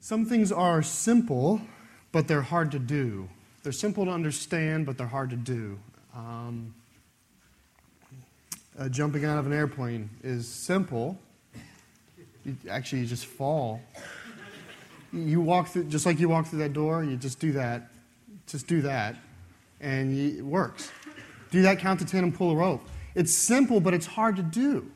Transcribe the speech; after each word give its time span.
Some 0.00 0.24
things 0.24 0.52
are 0.52 0.82
simple, 0.82 1.60
but 2.12 2.28
they're 2.28 2.42
hard 2.42 2.70
to 2.72 2.78
do. 2.78 3.28
They're 3.62 3.72
simple 3.72 4.04
to 4.04 4.10
understand, 4.12 4.86
but 4.86 4.96
they're 4.96 5.06
hard 5.06 5.30
to 5.30 5.36
do. 5.36 5.78
Um, 6.14 6.74
uh, 8.78 8.88
jumping 8.88 9.24
out 9.24 9.38
of 9.38 9.46
an 9.46 9.52
airplane 9.52 10.08
is 10.22 10.46
simple. 10.46 11.18
You, 12.44 12.56
actually, 12.70 13.00
you 13.00 13.06
just 13.06 13.26
fall. 13.26 13.80
You 15.12 15.40
walk 15.40 15.68
through, 15.68 15.84
just 15.84 16.06
like 16.06 16.20
you 16.20 16.28
walk 16.28 16.46
through 16.46 16.60
that 16.60 16.72
door, 16.72 17.02
you 17.02 17.16
just 17.16 17.40
do 17.40 17.52
that. 17.52 17.90
Just 18.46 18.66
do 18.66 18.80
that, 18.82 19.16
and 19.80 20.16
you, 20.16 20.38
it 20.38 20.44
works. 20.44 20.90
Do 21.50 21.62
that, 21.62 21.80
count 21.80 22.00
to 22.00 22.06
10, 22.06 22.24
and 22.24 22.34
pull 22.34 22.52
a 22.52 22.56
rope. 22.56 22.82
It's 23.14 23.32
simple, 23.34 23.80
but 23.80 23.94
it's 23.94 24.06
hard 24.06 24.36
to 24.36 24.42
do. 24.42 24.90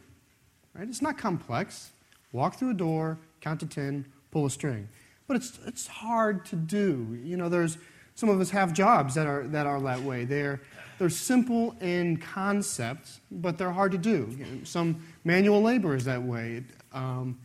Right? 0.75 0.89
It's 0.89 1.03
not 1.03 1.19
complex. 1.19 1.91
Walk 2.30 2.55
through 2.55 2.71
a 2.71 2.75
door, 2.75 3.19
count 3.41 3.61
to 3.61 3.66
10, 3.66 4.07
pull 4.33 4.46
a 4.46 4.51
string. 4.51 4.89
But 5.29 5.37
it's, 5.37 5.61
it's 5.64 5.87
hard 5.87 6.45
to 6.46 6.57
do. 6.57 7.17
You 7.22 7.36
know, 7.36 7.49
there's 7.49 7.79
some 8.17 8.29
of 8.29 8.41
us 8.41 8.50
have 8.50 8.72
jobs 8.72 9.14
that 9.14 9.27
are 9.27 9.45
that 9.49 9.67
are 9.67 9.81
that 9.81 10.03
way. 10.03 10.25
They're 10.25 10.61
they're 10.99 11.11
simple 11.11 11.75
in 11.81 12.17
concept, 12.18 13.21
but 13.31 13.57
they're 13.57 13.72
hard 13.72 13.93
to 13.93 13.99
do. 13.99 14.36
Some 14.64 15.03
manual 15.25 15.63
labor 15.63 15.96
is 15.96 16.05
that 16.05 16.22
way. 16.22 16.64
Um, 16.93 17.39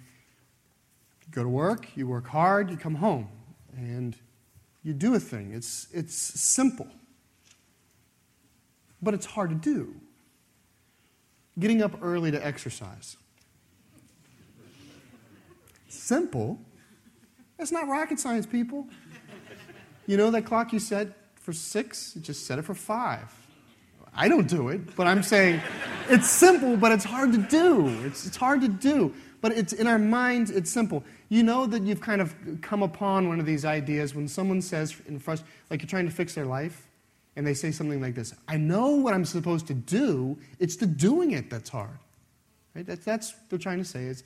you 1.25 1.31
go 1.31 1.43
to 1.43 1.49
work, 1.49 1.87
you 1.95 2.07
work 2.07 2.27
hard, 2.27 2.69
you 2.69 2.77
come 2.77 2.95
home, 2.95 3.29
and 3.75 4.15
you 4.83 4.93
do 4.93 5.15
a 5.15 5.19
thing. 5.19 5.53
It's 5.53 5.87
it's 5.93 6.15
simple, 6.15 6.87
but 9.01 9.13
it's 9.13 9.25
hard 9.25 9.49
to 9.49 9.55
do. 9.55 9.95
Getting 11.57 11.81
up 11.81 11.97
early 12.01 12.31
to 12.31 12.45
exercise. 12.45 13.17
Simple. 15.87 16.59
It's 17.59 17.71
not 17.71 17.87
rocket 17.87 18.19
science, 18.19 18.45
people. 18.45 18.87
You 20.05 20.17
know 20.17 20.31
that 20.31 20.43
clock 20.45 20.73
you 20.73 20.79
set 20.79 21.09
for 21.35 21.53
six? 21.53 22.13
You 22.15 22.21
just 22.21 22.45
set 22.45 22.59
it 22.59 22.63
for 22.63 22.73
five. 22.73 23.33
I 24.13 24.27
don't 24.27 24.47
do 24.47 24.69
it, 24.69 24.95
but 24.95 25.05
I'm 25.05 25.21
saying 25.21 25.61
it's 26.09 26.29
simple, 26.29 26.75
but 26.75 26.91
it's 26.91 27.03
hard 27.03 27.33
to 27.33 27.37
do. 27.37 27.87
It's, 28.03 28.25
it's 28.25 28.37
hard 28.37 28.61
to 28.61 28.67
do. 28.67 29.13
But 29.41 29.51
it's 29.51 29.73
in 29.73 29.85
our 29.85 29.99
minds, 29.99 30.49
it's 30.49 30.71
simple. 30.71 31.03
You 31.29 31.43
know 31.43 31.67
that 31.67 31.83
you've 31.83 32.01
kind 32.01 32.21
of 32.21 32.33
come 32.61 32.81
upon 32.81 33.27
one 33.27 33.39
of 33.39 33.45
these 33.45 33.65
ideas 33.65 34.15
when 34.15 34.27
someone 34.27 34.61
says, 34.61 34.99
in 35.07 35.19
frust- 35.19 35.43
like 35.69 35.81
you're 35.81 35.89
trying 35.89 36.07
to 36.07 36.11
fix 36.11 36.33
their 36.33 36.45
life, 36.45 36.87
and 37.35 37.45
they 37.45 37.53
say 37.53 37.71
something 37.71 38.01
like 38.01 38.15
this 38.15 38.33
I 38.47 38.57
know 38.57 38.89
what 38.89 39.13
I'm 39.13 39.25
supposed 39.25 39.67
to 39.67 39.75
do, 39.75 40.37
it's 40.59 40.77
the 40.77 40.87
doing 40.87 41.31
it 41.31 41.49
that's 41.49 41.69
hard. 41.69 41.99
Right? 42.75 42.85
That's, 42.85 43.05
that's 43.05 43.33
what 43.33 43.49
they're 43.49 43.59
trying 43.59 43.77
to 43.79 43.85
say. 43.85 44.05
Is 44.05 44.23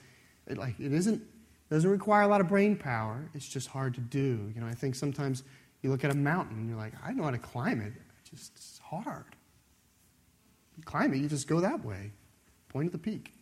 it, 0.47 0.57
like, 0.57 0.79
it 0.79 0.93
isn't, 0.93 1.21
doesn't 1.71 1.89
require 1.89 2.23
a 2.23 2.27
lot 2.27 2.41
of 2.41 2.49
brain 2.49 2.75
power, 2.75 3.29
it's 3.33 3.47
just 3.47 3.69
hard 3.69 3.93
to 3.95 4.01
do. 4.01 4.51
You 4.53 4.59
know, 4.61 4.67
I 4.67 4.73
think 4.73 4.93
sometimes 4.93 5.43
you 5.81 5.89
look 5.89 6.03
at 6.03 6.11
a 6.11 6.15
mountain 6.15 6.57
and 6.57 6.69
you're 6.69 6.77
like, 6.77 6.93
I 7.03 7.13
know 7.13 7.23
how 7.23 7.31
to 7.31 7.37
climb 7.37 7.79
it. 7.81 7.93
It's 8.19 8.29
just 8.29 8.51
it's 8.55 8.79
hard. 8.79 9.35
You 10.77 10.83
climb 10.83 11.13
it, 11.13 11.17
you 11.17 11.29
just 11.29 11.47
go 11.47 11.61
that 11.61 11.83
way, 11.85 12.11
point 12.69 12.87
at 12.87 12.91
the 12.91 12.97
peak. 12.97 13.33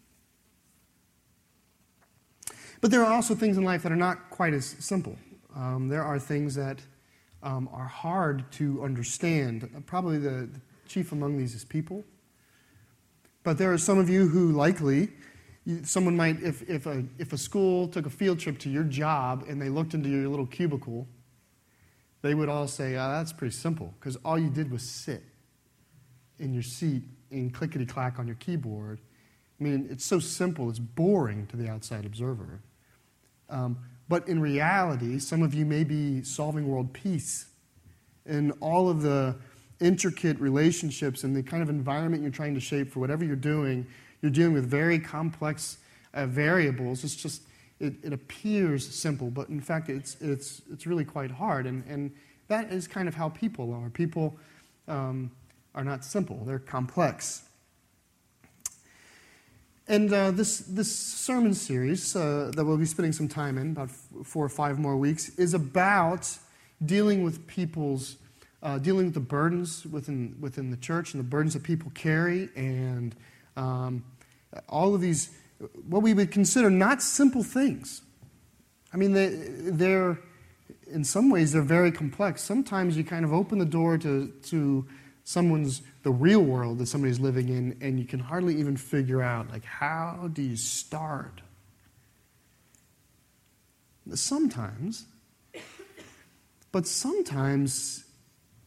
But 2.82 2.92
there 2.92 3.04
are 3.04 3.14
also 3.14 3.36
things 3.36 3.58
in 3.58 3.64
life 3.64 3.84
that 3.84 3.92
are 3.92 3.98
not 3.98 4.30
quite 4.30 4.54
as 4.54 4.76
simple. 4.80 5.18
Um, 5.56 5.90
there 5.90 6.04
are 6.04 6.20
things 6.20 6.56
that 6.56 6.80
um, 7.42 7.68
are 7.74 7.88
hard 7.88 8.50
to 8.54 8.84
understand. 8.84 9.70
Probably 9.86 10.18
the, 10.18 10.50
the 10.52 10.62
chief 10.88 11.12
among 11.12 11.38
these 11.38 11.56
is 11.56 11.66
people. 11.66 12.04
But 13.44 13.58
there 13.58 13.74
are 13.74 13.78
some 13.78 13.98
of 13.98 14.10
you 14.10 14.28
who 14.28 14.52
likely, 14.52 15.10
someone 15.84 16.16
might, 16.16 16.42
if, 16.42 16.68
if, 16.70 16.86
a, 16.86 17.04
if 17.18 17.34
a 17.34 17.38
school 17.38 17.88
took 17.88 18.06
a 18.06 18.10
field 18.10 18.40
trip 18.40 18.60
to 18.60 18.70
your 18.70 18.84
job 18.84 19.46
and 19.48 19.62
they 19.62 19.70
looked 19.70 19.94
into 19.94 20.10
your 20.10 20.28
little 20.28 20.48
cubicle, 20.48 21.08
they 22.22 22.34
would 22.34 22.50
all 22.50 22.68
say, 22.68 22.96
oh, 22.96 23.10
that's 23.10 23.32
pretty 23.32 23.54
simple, 23.54 23.94
because 24.00 24.18
all 24.26 24.38
you 24.38 24.50
did 24.50 24.72
was 24.72 24.84
sit 24.84 25.24
in 26.40 26.54
your 26.54 26.64
seat 26.64 27.04
and 27.32 27.54
clickety 27.54 27.86
clack 27.86 28.20
on 28.20 28.28
your 28.28 28.36
keyboard. 28.38 29.00
I 29.60 29.64
mean, 29.64 29.88
it's 29.92 30.06
so 30.06 30.20
simple, 30.20 30.70
it's 30.70 30.80
boring 30.80 31.48
to 31.48 31.58
the 31.58 31.70
outside 31.70 32.06
observer. 32.06 32.62
Um, 33.50 33.78
but 34.08 34.28
in 34.28 34.42
reality, 34.42 35.20
some 35.20 35.44
of 35.44 35.54
you 35.54 35.66
may 35.66 35.84
be 35.84 36.24
solving 36.24 36.68
world 36.68 36.94
peace 36.94 37.46
and 38.26 38.54
all 38.60 38.90
of 38.90 39.02
the 39.02 39.36
intricate 39.80 40.40
relationships 40.40 41.24
and 41.24 41.36
the 41.36 41.44
kind 41.44 41.64
of 41.64 41.70
environment 41.70 42.22
you're 42.22 42.32
trying 42.32 42.54
to 42.54 42.60
shape 42.60 42.92
for 42.92 43.00
whatever 43.00 43.24
you're 43.24 43.36
doing. 43.36 43.88
You're 44.22 44.32
dealing 44.32 44.54
with 44.54 44.70
very 44.70 45.00
complex 45.00 45.78
uh, 46.14 46.26
variables. 46.26 47.04
It's 47.04 47.16
just, 47.16 47.44
it, 47.80 47.94
it, 48.04 48.14
appears 48.14 48.88
simple, 48.88 49.30
but 49.30 49.50
in 49.50 49.62
fact, 49.62 49.90
it's, 49.90 50.18
it's, 50.20 50.62
it's 50.72 50.86
really 50.86 51.06
quite 51.06 51.32
hard. 51.32 51.66
And, 51.66 51.84
and 51.88 52.12
that 52.48 52.72
is 52.72 52.88
kind 52.88 53.08
of 53.08 53.16
how 53.16 53.30
people 53.30 53.74
are. 53.74 53.90
People 53.90 54.38
um, 54.88 55.32
are 55.76 55.84
not 55.84 56.04
simple, 56.04 56.44
they're 56.46 56.60
complex. 56.60 57.44
And 59.88 60.14
uh, 60.14 60.30
this, 60.30 60.60
this 60.60 60.96
sermon 60.96 61.56
series 61.56 62.16
uh, 62.16 62.52
that 62.56 62.64
we'll 62.64 62.78
be 62.78 62.86
spending 62.86 63.12
some 63.12 63.28
time 63.28 63.58
in, 63.58 63.72
about 63.72 63.90
four 63.90 64.46
or 64.46 64.50
five 64.50 64.78
more 64.78 64.96
weeks, 64.98 65.30
is 65.40 65.56
about 65.56 66.30
dealing 66.86 67.24
with 67.24 67.48
people's, 67.48 68.18
uh, 68.62 68.78
dealing 68.78 69.06
with 69.06 69.16
the 69.16 69.20
burdens 69.20 69.86
within, 69.88 70.36
within 70.40 70.70
the 70.70 70.78
church 70.78 71.14
and 71.14 71.24
the 71.24 71.28
burdens 71.28 71.56
that 71.56 71.64
people 71.64 71.92
carry, 71.96 72.50
and 72.56 73.16
um, 73.60 74.04
all 74.68 74.96
of 74.96 75.02
these, 75.02 75.30
what 75.88 76.02
we 76.02 76.14
would 76.14 76.32
consider 76.32 76.70
not 76.70 77.02
simple 77.02 77.44
things. 77.44 78.02
I 78.94 78.98
mean, 78.98 79.14
they, 79.14 79.28
they're, 79.28 80.18
in 80.92 81.04
some 81.04 81.30
ways, 81.30 81.52
they're 81.52 81.62
very 81.62 81.92
complex. 81.92 82.42
Sometimes 82.42 82.98
you 82.98 83.04
kind 83.04 83.26
of 83.26 83.34
open 83.34 83.60
the 83.60 83.66
door 83.66 83.98
to, 84.00 84.34
to 84.44 84.88
someone's 85.24 85.82
the 86.02 86.12
real 86.12 86.42
world 86.42 86.80
that 86.80 86.88
somebody's 86.88 87.20
living 87.20 87.50
in 87.50 87.78
and 87.82 88.00
you 88.00 88.06
can 88.06 88.20
hardly 88.20 88.56
even 88.56 88.76
figure 88.76 89.22
out 89.22 89.52
like 89.52 89.64
how 89.64 90.30
do 90.34 90.42
you 90.42 90.56
start 90.56 91.42
sometimes 94.16 95.06
but 96.72 96.88
sometimes 96.88 98.06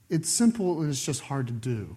it's 0.08 0.28
simple 0.28 0.80
and 0.80 0.90
it's 0.90 1.04
just 1.04 1.22
hard 1.22 1.48
to 1.48 1.52
do 1.52 1.96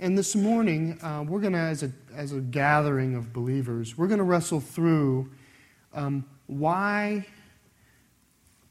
and 0.00 0.18
this 0.18 0.34
morning 0.34 0.98
uh, 1.02 1.24
we're 1.26 1.40
going 1.40 1.52
to 1.52 1.58
as 1.58 1.82
a, 1.82 1.92
as 2.14 2.32
a 2.32 2.40
gathering 2.40 3.14
of 3.14 3.32
believers 3.32 3.96
we're 3.96 4.08
going 4.08 4.18
to 4.18 4.24
wrestle 4.24 4.60
through 4.60 5.30
um, 5.94 6.24
why 6.46 7.26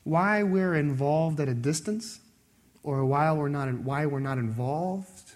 why 0.03 0.43
we're 0.43 0.75
involved 0.75 1.39
at 1.39 1.47
a 1.47 1.53
distance 1.53 2.19
or 2.83 3.05
why 3.05 3.31
we're 3.31 3.49
not, 3.49 3.73
why 3.79 4.05
we're 4.05 4.19
not 4.19 4.37
involved 4.37 5.35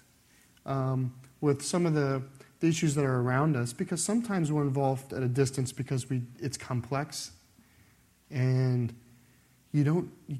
um, 0.66 1.14
with 1.40 1.62
some 1.62 1.86
of 1.86 1.94
the, 1.94 2.22
the 2.60 2.66
issues 2.66 2.94
that 2.94 3.04
are 3.04 3.20
around 3.20 3.56
us. 3.56 3.72
Because 3.72 4.04
sometimes 4.04 4.52
we're 4.52 4.62
involved 4.62 5.12
at 5.12 5.22
a 5.22 5.28
distance 5.28 5.72
because 5.72 6.10
we, 6.10 6.22
it's 6.38 6.58
complex. 6.58 7.32
And 8.30 8.94
you 9.72 9.84
don't 9.84 10.10
you, 10.26 10.38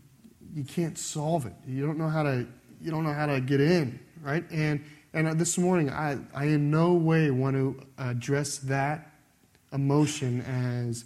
you 0.55 0.65
can't 0.65 0.99
solve 0.99 1.47
it. 1.47 1.55
You 1.67 1.87
don't 1.87 1.97
know 1.97 2.09
how 2.09 2.23
to 2.23 2.47
you 2.81 2.91
don't 2.91 3.05
know 3.05 3.13
how 3.13 3.27
to 3.27 3.41
get 3.41 3.61
in 3.61 3.99
right? 4.23 4.45
And 4.51 4.85
and 5.13 5.39
this 5.39 5.59
morning 5.59 5.91
i 5.91 6.17
i 6.35 6.45
in 6.45 6.71
no 6.71 6.95
way 6.95 7.31
want 7.31 7.55
to 7.55 7.81
address 7.99 8.59
that 8.59 9.11
emotion 9.73 10.41
as 10.43 11.05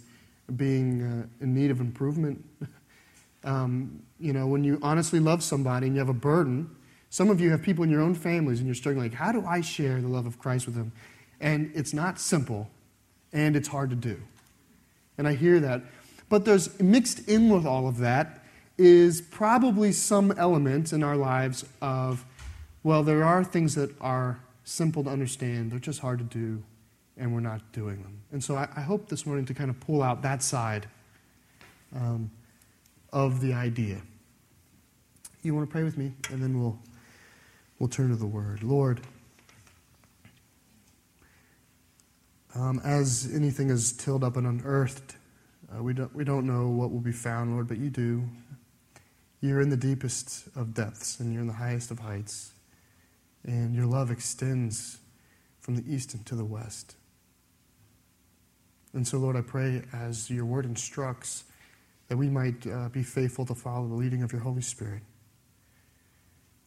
being 0.55 1.01
uh, 1.01 1.43
in 1.43 1.53
need 1.53 1.71
of 1.71 1.79
improvement 1.79 2.43
um, 3.43 4.01
you 4.19 4.33
know, 4.33 4.47
when 4.47 4.63
you 4.63 4.79
honestly 4.81 5.19
love 5.19 5.43
somebody 5.43 5.87
and 5.87 5.95
you 5.95 5.99
have 5.99 6.09
a 6.09 6.13
burden, 6.13 6.69
some 7.09 7.29
of 7.29 7.41
you 7.41 7.51
have 7.51 7.61
people 7.61 7.83
in 7.83 7.89
your 7.89 8.01
own 8.01 8.15
families 8.15 8.59
and 8.59 8.67
you're 8.67 8.75
struggling, 8.75 9.09
like, 9.09 9.13
how 9.13 9.31
do 9.31 9.45
I 9.45 9.61
share 9.61 10.01
the 10.01 10.07
love 10.07 10.25
of 10.25 10.39
Christ 10.39 10.65
with 10.65 10.75
them? 10.75 10.91
And 11.41 11.71
it's 11.75 11.93
not 11.93 12.19
simple 12.19 12.69
and 13.33 13.55
it's 13.55 13.67
hard 13.67 13.89
to 13.89 13.95
do. 13.95 14.19
And 15.17 15.27
I 15.27 15.35
hear 15.35 15.59
that. 15.59 15.81
But 16.29 16.45
there's 16.45 16.79
mixed 16.79 17.27
in 17.27 17.49
with 17.49 17.65
all 17.65 17.87
of 17.87 17.97
that 17.97 18.43
is 18.77 19.21
probably 19.21 19.91
some 19.91 20.31
element 20.31 20.93
in 20.93 21.03
our 21.03 21.17
lives 21.17 21.65
of, 21.81 22.25
well, 22.83 23.03
there 23.03 23.23
are 23.23 23.43
things 23.43 23.75
that 23.75 23.89
are 24.01 24.39
simple 24.63 25.03
to 25.03 25.09
understand, 25.09 25.71
they're 25.71 25.79
just 25.79 25.99
hard 25.99 26.19
to 26.19 26.25
do, 26.25 26.63
and 27.17 27.33
we're 27.33 27.39
not 27.39 27.71
doing 27.71 28.01
them. 28.01 28.21
And 28.31 28.43
so 28.43 28.55
I, 28.55 28.67
I 28.75 28.81
hope 28.81 29.09
this 29.09 29.25
morning 29.25 29.45
to 29.45 29.53
kind 29.53 29.69
of 29.69 29.79
pull 29.79 30.01
out 30.01 30.21
that 30.21 30.43
side. 30.43 30.87
Um, 31.95 32.31
of 33.13 33.39
the 33.39 33.53
idea. 33.53 34.01
You 35.43 35.53
want 35.53 35.69
to 35.69 35.71
pray 35.71 35.83
with 35.83 35.97
me? 35.97 36.11
And 36.31 36.41
then 36.41 36.59
we'll, 36.59 36.77
we'll 37.79 37.89
turn 37.89 38.09
to 38.09 38.15
the 38.15 38.25
Word. 38.25 38.63
Lord, 38.63 39.01
um, 42.55 42.81
as 42.83 43.31
anything 43.33 43.69
is 43.69 43.93
tilled 43.93 44.23
up 44.23 44.35
and 44.35 44.47
unearthed, 44.47 45.15
uh, 45.73 45.81
we, 45.81 45.93
don't, 45.93 46.13
we 46.13 46.23
don't 46.23 46.47
know 46.47 46.67
what 46.69 46.91
will 46.91 46.99
be 46.99 47.11
found, 47.11 47.53
Lord, 47.53 47.67
but 47.67 47.77
you 47.77 47.89
do. 47.89 48.23
You're 49.41 49.61
in 49.61 49.69
the 49.69 49.77
deepest 49.77 50.47
of 50.55 50.73
depths, 50.73 51.19
and 51.19 51.31
you're 51.31 51.41
in 51.41 51.47
the 51.47 51.53
highest 51.53 51.91
of 51.91 51.99
heights. 51.99 52.52
And 53.45 53.75
your 53.75 53.85
love 53.85 54.11
extends 54.11 54.99
from 55.59 55.75
the 55.75 55.83
east 55.93 56.13
and 56.13 56.25
to 56.25 56.35
the 56.35 56.45
west. 56.45 56.95
And 58.93 59.07
so, 59.07 59.17
Lord, 59.17 59.35
I 59.35 59.41
pray 59.41 59.81
as 59.91 60.29
your 60.29 60.45
word 60.45 60.65
instructs 60.65 61.45
that 62.07 62.17
we 62.17 62.29
might 62.29 62.67
uh, 62.67 62.89
be 62.89 63.01
faithful 63.01 63.45
to 63.45 63.55
follow 63.55 63.87
the 63.87 63.95
leading 63.95 64.21
of 64.21 64.31
your 64.31 64.41
Holy 64.41 64.61
Spirit. 64.61 65.01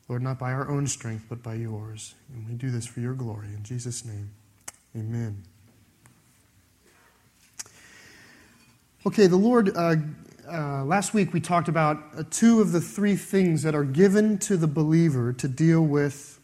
Lord, 0.08 0.22
not 0.22 0.38
by 0.38 0.52
our 0.52 0.68
own 0.70 0.86
strength, 0.86 1.26
but 1.28 1.42
by 1.42 1.54
yours. 1.54 2.14
And 2.32 2.48
we 2.48 2.54
do 2.54 2.70
this 2.70 2.86
for 2.86 3.00
your 3.00 3.14
glory. 3.14 3.48
In 3.48 3.62
Jesus' 3.62 4.04
name, 4.04 4.30
amen. 4.96 5.42
Okay, 9.04 9.26
the 9.26 9.36
Lord, 9.36 9.76
uh, 9.76 9.96
uh, 10.50 10.84
last 10.84 11.14
week 11.14 11.32
we 11.32 11.40
talked 11.40 11.68
about 11.68 12.02
uh, 12.16 12.24
two 12.30 12.60
of 12.60 12.72
the 12.72 12.80
three 12.80 13.16
things 13.16 13.62
that 13.62 13.74
are 13.74 13.84
given 13.84 14.38
to 14.38 14.56
the 14.56 14.66
believer 14.66 15.32
to 15.32 15.48
deal 15.48 15.82
with 15.82 16.35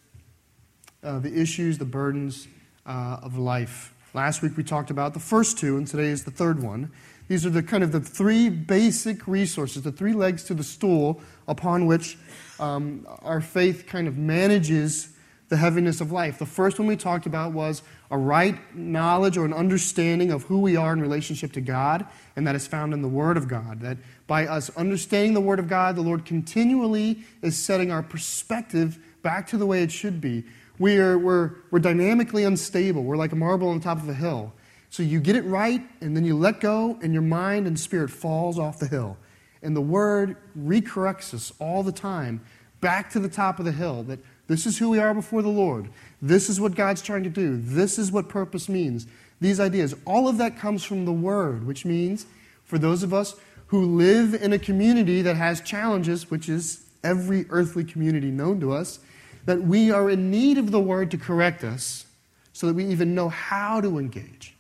uh, 1.03 1.19
the 1.19 1.33
issues, 1.33 1.79
the 1.79 1.85
burdens 1.85 2.49
uh, 2.87 3.19
of 3.23 3.39
life. 3.39 3.95
Last 4.15 4.43
week 4.43 4.57
we 4.57 4.65
talked 4.65 4.91
about 4.91 5.15
the 5.15 5.21
first 5.21 5.59
two, 5.59 5.77
and 5.77 5.87
today 5.87 6.09
is 6.09 6.25
the 6.25 6.31
third 6.31 6.63
one. 6.63 6.91
These 7.29 7.47
are 7.47 7.51
the 7.51 7.63
kind 7.63 7.83
of 7.83 7.93
the 7.93 8.01
three 8.01 8.49
basic 8.49 9.27
resources, 9.27 9.83
the 9.83 9.93
three 9.93 10.13
legs 10.13 10.45
to 10.45 10.55
the 10.55 10.65
stool 10.65 11.21
upon 11.49 11.87
which 11.87 12.19
um, 12.61 13.07
our 13.23 13.41
faith 13.41 13.87
kind 13.87 14.07
of 14.07 14.19
manages 14.19 15.09
the 15.49 15.57
heaviness 15.57 16.01
of 16.01 16.13
life. 16.13 16.39
The 16.39 16.47
first 16.47 16.79
one 16.79 16.89
we 16.89 16.97
talked 16.97 17.27
about 17.27 17.53
was 17.53 17.83
a 18.11 18.17
right 18.17 18.59
knowledge 18.75 19.37
or 19.37 19.45
an 19.45 19.53
understanding 19.53 20.31
of 20.31 20.45
who 20.45 20.61
we 20.61 20.77
are 20.77 20.93
in 20.93 21.01
relationship 21.01 21.53
to 21.53 21.61
God, 21.61 22.07
and 22.37 22.47
that 22.47 22.55
is 22.55 22.67
found 22.67 22.95
in 22.95 23.03
the 23.03 23.09
Word 23.09 23.37
of 23.37 23.49
God. 23.49 23.81
That 23.81 23.99
by 24.27 24.47
us 24.47 24.71
understanding 24.77 25.35
the 25.35 25.41
Word 25.41 25.59
of 25.59 25.69
God, 25.69 25.97
the 25.97 26.03
Lord 26.03 26.25
continually 26.25 27.25
is 27.43 27.57
setting 27.57 27.91
our 27.91 28.03
perspective 28.03 28.99
back 29.23 29.47
to 29.49 29.57
the 29.57 29.67
way 29.67 29.83
it 29.83 29.93
should 29.93 30.21
be. 30.21 30.45
We 30.79 30.99
are, 30.99 31.19
we're, 31.19 31.53
we're 31.71 31.79
dynamically 31.79 32.45
unstable. 32.45 33.05
We're 33.05 33.17
like 33.17 33.33
a 33.33 33.37
marble 33.37 33.69
on 33.69 33.81
top 33.81 33.99
of 33.99 34.09
a 34.09 34.15
hill. 34.15 34.53
So 34.91 35.03
you 35.03 35.21
get 35.21 35.37
it 35.37 35.45
right, 35.45 35.83
and 36.01 36.17
then 36.17 36.25
you 36.25 36.37
let 36.37 36.61
go, 36.61 36.99
and 37.03 37.13
your 37.13 37.23
mind 37.23 37.67
and 37.67 37.79
spirit 37.79 38.11
falls 38.11 38.59
off 38.59 38.79
the 38.79 38.87
hill. 38.87 39.17
And 39.63 39.77
the 39.77 39.81
Word 39.81 40.37
recorrects 40.59 41.33
us 41.33 41.53
all 41.59 41.83
the 41.83 41.93
time 41.93 42.43
back 42.81 43.11
to 43.11 43.21
the 43.21 43.29
top 43.29 43.59
of 43.59 43.65
the 43.65 43.73
hill 43.73 44.03
that 44.05 44.19
this 44.49 44.67
is 44.67 44.77
who 44.77 44.91
we 44.91 44.99
are 44.99 45.15
before 45.15 45.41
the 45.41 45.49
Lord. 45.49 45.89
This 46.21 46.51
is 46.51 46.61
what 46.61 46.75
God's 46.75 47.01
trying 47.01 47.23
to 47.23 47.31
do. 47.31 47.57
This 47.57 47.99
is 47.99 48.11
what 48.11 48.29
purpose 48.29 48.69
means. 48.69 49.07
These 49.41 49.61
ideas, 49.61 49.95
all 50.05 50.29
of 50.29 50.39
that 50.39 50.59
comes 50.59 50.85
from 50.85 51.05
the 51.05 51.13
Word, 51.13 51.67
which 51.67 51.85
means 51.85 52.27
for 52.65 52.79
those 52.79 53.03
of 53.03 53.15
us 53.15 53.35
who 53.69 53.97
live 53.97 54.35
in 54.35 54.53
a 54.53 54.59
community 54.59 55.23
that 55.23 55.37
has 55.37 55.61
challenges, 55.61 56.31
which 56.31 56.49
is 56.49 56.85
every 57.03 57.47
earthly 57.49 57.85
community 57.85 58.31
known 58.31 58.61
to 58.61 58.73
us, 58.73 58.99
that 59.45 59.63
we 59.63 59.91
are 59.91 60.09
in 60.09 60.31
need 60.31 60.59
of 60.59 60.71
the 60.71 60.81
Word 60.81 61.11
to 61.11 61.19
correct 61.19 61.65
us 61.65 62.07
so 62.53 62.67
that 62.67 62.75
we 62.75 62.85
even 62.87 63.15
know 63.15 63.29
how 63.29 63.81
to 63.81 63.99
engage. 63.99 64.55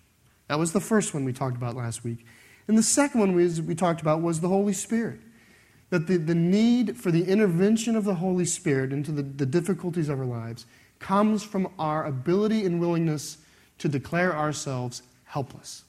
That 0.48 0.58
was 0.58 0.72
the 0.72 0.80
first 0.80 1.14
one 1.14 1.24
we 1.24 1.32
talked 1.32 1.56
about 1.56 1.76
last 1.76 2.04
week. 2.04 2.26
And 2.68 2.76
the 2.76 2.82
second 2.82 3.20
one 3.20 3.34
we, 3.34 3.48
we 3.60 3.74
talked 3.74 4.00
about 4.00 4.22
was 4.22 4.40
the 4.40 4.48
Holy 4.48 4.72
Spirit. 4.72 5.20
That 5.90 6.06
the, 6.06 6.16
the 6.16 6.34
need 6.34 6.96
for 6.96 7.10
the 7.10 7.24
intervention 7.24 7.96
of 7.96 8.04
the 8.04 8.14
Holy 8.14 8.44
Spirit 8.44 8.92
into 8.92 9.12
the, 9.12 9.22
the 9.22 9.46
difficulties 9.46 10.08
of 10.08 10.18
our 10.18 10.26
lives 10.26 10.66
comes 10.98 11.42
from 11.42 11.68
our 11.78 12.06
ability 12.06 12.64
and 12.64 12.80
willingness 12.80 13.38
to 13.78 13.88
declare 13.88 14.34
ourselves 14.34 15.02
helpless. 15.24 15.84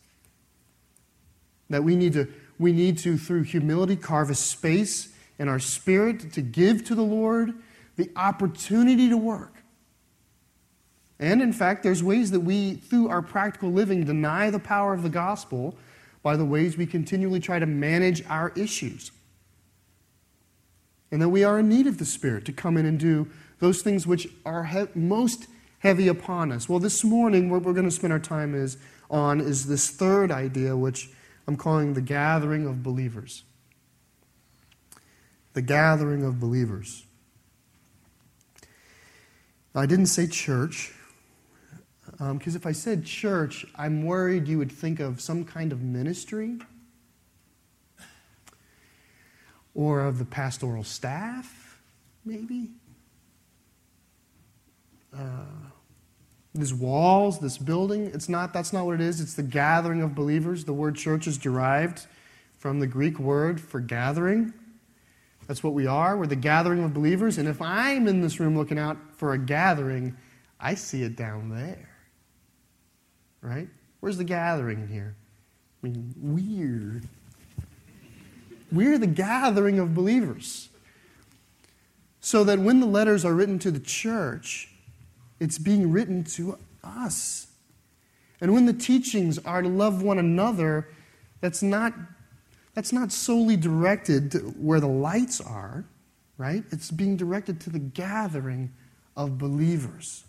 That 1.70 1.84
we 1.84 1.96
need 1.96 2.14
to, 2.14 2.28
we 2.60 2.74
need 2.74 2.98
to, 3.00 3.18
through 3.18 3.44
humility, 3.44 3.96
carve 3.96 4.30
a 4.30 4.36
space 4.36 5.14
in 5.40 5.48
our 5.48 5.60
spirit 5.60 6.34
to 6.34 6.42
give 6.42 6.84
to 6.86 6.96
the 6.96 7.04
Lord 7.04 7.54
the 7.96 8.10
opportunity 8.16 9.10
to 9.10 9.18
work. 9.18 9.64
And 11.20 11.42
in 11.42 11.54
fact, 11.54 11.84
there's 11.84 12.04
ways 12.04 12.32
that 12.32 12.42
we, 12.42 12.76
through 12.76 13.08
our 13.08 13.22
practical 13.22 13.72
living, 13.72 14.04
deny 14.04 14.50
the 14.50 14.60
power 14.60 14.94
of 14.94 15.04
the 15.04 15.10
gospel 15.10 15.76
by 16.22 16.36
the 16.36 16.46
ways 16.46 16.78
we 16.78 16.86
continually 16.86 17.40
try 17.40 17.60
to 17.60 17.66
manage 17.66 18.26
our 18.28 18.52
issues. 18.56 19.12
And 21.12 21.22
that 21.22 21.30
we 21.30 21.44
are 21.44 21.60
in 21.60 21.70
need 21.70 21.86
of 21.86 21.98
the 21.98 22.06
Spirit 22.06 22.46
to 22.46 22.54
come 22.54 22.76
in 22.76 22.86
and 22.86 23.00
do 23.00 23.30
those 23.60 23.82
things 23.82 24.08
which 24.08 24.28
are 24.46 24.66
he- 24.66 24.88
most 24.96 25.48
heavy 25.80 26.08
upon 26.08 26.52
us. 26.52 26.68
Well, 26.68 26.80
this 26.80 27.04
morning, 27.04 27.50
what 27.50 27.62
we're 27.62 27.74
going 27.74 27.86
to 27.86 27.92
spend 27.92 28.12
our 28.12 28.20
time 28.20 28.56
is 28.56 28.78
on 29.10 29.40
is 29.40 29.68
this 29.68 29.90
third 29.90 30.32
idea, 30.32 30.76
which 30.76 31.10
I'm 31.48 31.56
calling 31.56 31.94
the 31.94 32.02
gathering 32.02 32.66
of 32.66 32.82
believers. 32.82 33.44
The 35.54 35.62
gathering 35.62 36.24
of 36.24 36.40
believers. 36.40 37.06
I 39.76 39.86
didn't 39.88 40.06
say 40.06 40.28
church, 40.28 40.92
because 42.12 42.22
um, 42.22 42.40
if 42.56 42.66
I 42.66 42.74
said 42.74 43.06
church, 43.06 43.66
I'm 43.76 44.06
worried 44.06 44.48
you 44.48 44.60
would 44.60 44.72
think 44.72 45.00
of 45.00 45.20
some 45.20 45.44
kind 45.46 45.72
of 45.72 45.82
ministry 45.82 46.60
or 49.74 50.02
of 50.02 50.20
the 50.20 50.26
pastoral 50.26 50.84
staff, 50.84 51.82
maybe. 52.24 52.70
Uh, 55.12 55.46
these 56.54 56.74
walls, 56.74 57.40
this 57.40 57.58
building, 57.58 58.06
it's 58.14 58.30
not, 58.30 58.54
that's 58.54 58.74
not 58.74 58.86
what 58.86 58.96
it 58.96 59.02
is. 59.02 59.20
It's 59.20 59.34
the 59.34 59.42
gathering 59.42 60.04
of 60.04 60.14
believers. 60.14 60.66
The 60.66 60.74
word 60.74 60.96
church 60.96 61.26
is 61.26 61.40
derived 61.40 62.06
from 62.60 62.80
the 62.80 62.86
Greek 62.86 63.18
word 63.18 63.60
for 63.60 63.80
gathering. 63.80 64.54
That's 65.48 65.64
what 65.64 65.74
we 65.74 65.88
are. 65.88 66.18
We're 66.18 66.28
the 66.28 66.36
gathering 66.36 66.84
of 66.84 66.94
believers. 66.94 67.38
And 67.38 67.48
if 67.48 67.62
I'm 67.62 68.08
in 68.08 68.22
this 68.22 68.40
room 68.40 68.58
looking 68.58 68.80
out 68.80 68.98
for 69.16 69.34
a 69.34 69.38
gathering, 69.38 70.16
I 70.60 70.76
see 70.76 71.04
it 71.04 71.16
down 71.16 71.50
there 71.50 71.94
right? 73.44 73.68
Where's 74.00 74.18
the 74.18 74.24
gathering 74.24 74.82
in 74.82 74.88
here? 74.88 75.16
I 75.84 75.88
mean, 75.88 76.16
weird. 76.18 77.08
We're 78.72 78.98
the 78.98 79.06
gathering 79.06 79.78
of 79.78 79.94
believers. 79.94 80.70
So 82.22 82.44
that 82.46 82.58
when 82.58 82.80
the 82.80 82.88
letters 82.88 83.26
are 83.26 83.34
written 83.34 83.60
to 83.60 83.70
the 83.70 83.82
church, 83.82 84.70
it's 85.40 85.60
being 85.60 85.92
written 85.92 86.24
to 86.24 86.58
us. 86.84 87.48
And 88.40 88.54
when 88.54 88.66
the 88.66 88.74
teachings 88.74 89.38
are 89.40 89.62
to 89.62 89.68
love 89.68 90.02
one 90.02 90.18
another, 90.18 90.88
that's 91.42 91.62
not, 91.62 91.94
that's 92.74 92.92
not 92.92 93.12
solely 93.12 93.56
directed 93.56 94.32
to 94.32 94.40
where 94.40 94.80
the 94.80 94.88
lights 94.88 95.40
are, 95.40 95.86
right? 96.38 96.64
It's 96.72 96.92
being 96.92 97.18
directed 97.18 97.60
to 97.62 97.70
the 97.70 97.80
gathering 97.80 98.74
of 99.16 99.38
believers. 99.38 100.24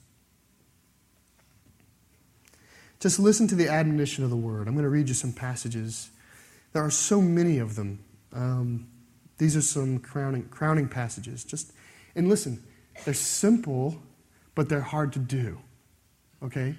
Just 3.00 3.18
listen 3.18 3.46
to 3.48 3.54
the 3.54 3.68
admonition 3.68 4.24
of 4.24 4.30
the 4.30 4.36
word. 4.36 4.66
I'm 4.66 4.74
going 4.74 4.84
to 4.84 4.90
read 4.90 5.08
you 5.08 5.14
some 5.14 5.32
passages. 5.32 6.10
There 6.72 6.82
are 6.82 6.90
so 6.90 7.20
many 7.20 7.58
of 7.58 7.76
them. 7.76 7.98
Um, 8.32 8.88
these 9.38 9.56
are 9.56 9.62
some 9.62 9.98
crowning, 9.98 10.44
crowning 10.44 10.88
passages. 10.88 11.44
Just 11.44 11.72
and 12.14 12.28
listen, 12.28 12.62
they're 13.04 13.14
simple, 13.14 14.00
but 14.54 14.68
they're 14.68 14.80
hard 14.80 15.12
to 15.14 15.18
do. 15.18 15.58
Okay? 16.42 16.76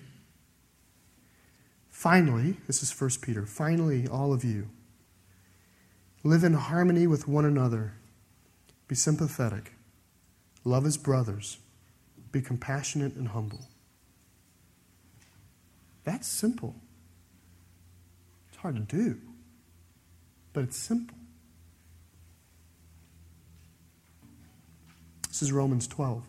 Finally, 1.89 2.57
this 2.67 2.83
is 2.83 2.99
1 2.99 3.09
Peter. 3.21 3.45
Finally, 3.45 4.07
all 4.07 4.33
of 4.33 4.43
you, 4.43 4.69
live 6.25 6.43
in 6.43 6.53
harmony 6.53 7.05
with 7.05 7.27
one 7.27 7.45
another. 7.45 7.93
Be 8.87 8.95
sympathetic. 8.95 9.73
Love 10.63 10.87
as 10.87 10.97
brothers. 10.97 11.59
Be 12.31 12.41
compassionate 12.41 13.13
and 13.13 13.27
humble. 13.27 13.67
That's 16.03 16.27
simple. 16.27 16.75
It's 18.49 18.57
hard 18.57 18.75
to 18.75 18.81
do, 18.81 19.21
but 20.51 20.63
it's 20.63 20.77
simple. 20.77 21.15
This 25.29 25.43
is 25.43 25.51
Romans 25.51 25.87
12. 25.87 26.23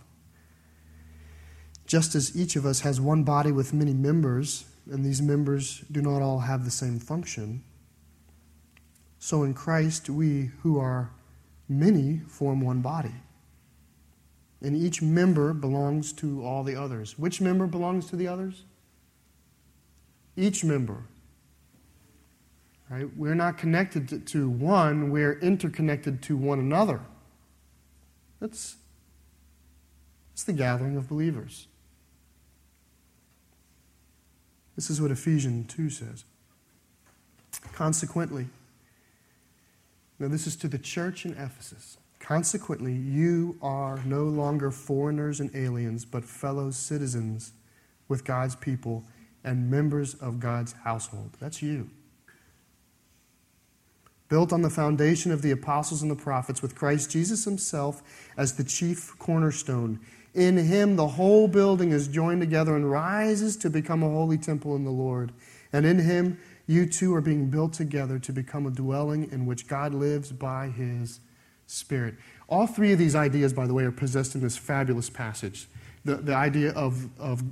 Just 1.87 2.15
as 2.15 2.37
each 2.37 2.55
of 2.55 2.67
us 2.67 2.81
has 2.81 3.01
one 3.01 3.23
body 3.23 3.51
with 3.51 3.73
many 3.73 3.95
members, 3.95 4.67
and 4.91 5.05
these 5.05 5.23
members 5.23 5.85
do 5.91 6.03
not 6.03 6.21
all 6.21 6.41
have 6.41 6.67
the 6.67 6.71
same 6.71 6.99
function, 6.99 7.63
so 9.27 9.43
in 9.43 9.55
Christ 9.55 10.09
we 10.09 10.51
who 10.63 10.79
are 10.79 11.11
many 11.69 12.21
form 12.29 12.61
one 12.61 12.81
body. 12.81 13.15
And 14.63 14.77
each 14.77 15.03
member 15.03 15.53
belongs 15.53 16.13
to 16.15 16.45
all 16.45 16.63
the 16.63 16.77
others. 16.77 17.19
Which 17.19 17.41
member 17.41 17.67
belongs 17.67 18.07
to 18.11 18.17
the 18.17 18.29
others? 18.29 18.63
each 20.37 20.63
member. 20.63 21.03
Right? 22.91 23.09
We're 23.17 23.35
not 23.35 23.59
connected 23.59 24.27
to 24.29 24.49
one, 24.49 25.11
we're 25.11 25.39
interconnected 25.41 26.23
to 26.25 26.37
one 26.37 26.61
another. 26.61 27.01
That's, 28.41 28.77
that's 30.31 30.45
the 30.45 30.53
gathering 30.53 30.97
of 30.97 31.09
believers. 31.09 31.67
This 34.77 34.91
is 34.91 35.01
what 35.01 35.11
Ephesians 35.11 35.73
2 35.75 35.91
says. 35.91 36.25
Consequently, 37.73 38.49
now 40.19 40.29
this 40.29 40.47
is 40.47 40.57
to 40.57 40.69
the 40.69 40.79
church 40.79 41.25
in 41.25 41.33
Ephesus. 41.33 41.99
Consequently, 42.19 42.93
you 42.93 43.57
are 43.63 44.01
no 44.05 44.25
longer 44.25 44.71
foreigners 44.71 45.39
and 45.39 45.55
aliens, 45.55 46.05
but 46.05 46.25
fellow 46.25 46.71
citizens 46.71 47.53
with 48.09 48.25
God's 48.25 48.57
people 48.57 49.05
and 49.45 49.71
members 49.71 50.15
of 50.15 50.41
God's 50.41 50.73
household. 50.85 51.37
That's 51.39 51.63
you. 51.63 51.89
built 54.29 54.53
on 54.53 54.63
the 54.63 54.71
foundation 54.71 55.31
of 55.31 55.43
the 55.43 55.51
apostles 55.51 56.03
and 56.03 56.11
the 56.11 56.17
prophets, 56.17 56.63
with 56.63 56.75
Christ 56.75 57.11
Jesus 57.11 57.45
himself 57.45 58.03
as 58.37 58.55
the 58.55 58.65
chief 58.65 59.17
cornerstone. 59.19 60.01
In 60.35 60.57
him, 60.57 60.97
the 60.97 61.07
whole 61.07 61.49
building 61.49 61.93
is 61.93 62.09
joined 62.09 62.41
together 62.41 62.77
and 62.77 62.91
rises 62.91 63.57
to 63.59 63.71
become 63.71 64.03
a 64.03 64.11
holy 64.11 64.37
temple 64.37 64.77
in 64.77 64.85
the 64.85 64.91
Lord. 64.91 65.33
And 65.73 65.87
in 65.87 65.99
him, 65.99 66.39
you 66.67 66.87
two 66.87 67.15
are 67.15 67.21
being 67.21 67.49
built 67.49 67.73
together 67.73 68.19
to 68.19 68.33
become 68.33 68.67
a 68.67 68.71
dwelling 68.71 69.31
in 69.31 69.47
which 69.47 69.67
God 69.69 69.95
lives 69.95 70.33
by 70.33 70.69
his 70.69 71.21
Spirit. 71.67 72.15
All 72.49 72.67
three 72.67 72.93
of 72.93 72.99
these 72.99 73.17
ideas, 73.17 73.53
by 73.53 73.67
the 73.67 73.75
way, 73.75 73.85
are 73.85 73.93
possessed 73.93 74.35
in 74.35 74.41
this 74.41 74.57
fabulous 74.57 75.11
passage. 75.11 75.69
The, 76.05 76.17
the 76.17 76.35
idea 76.35 76.71
of, 76.73 77.09
of 77.19 77.43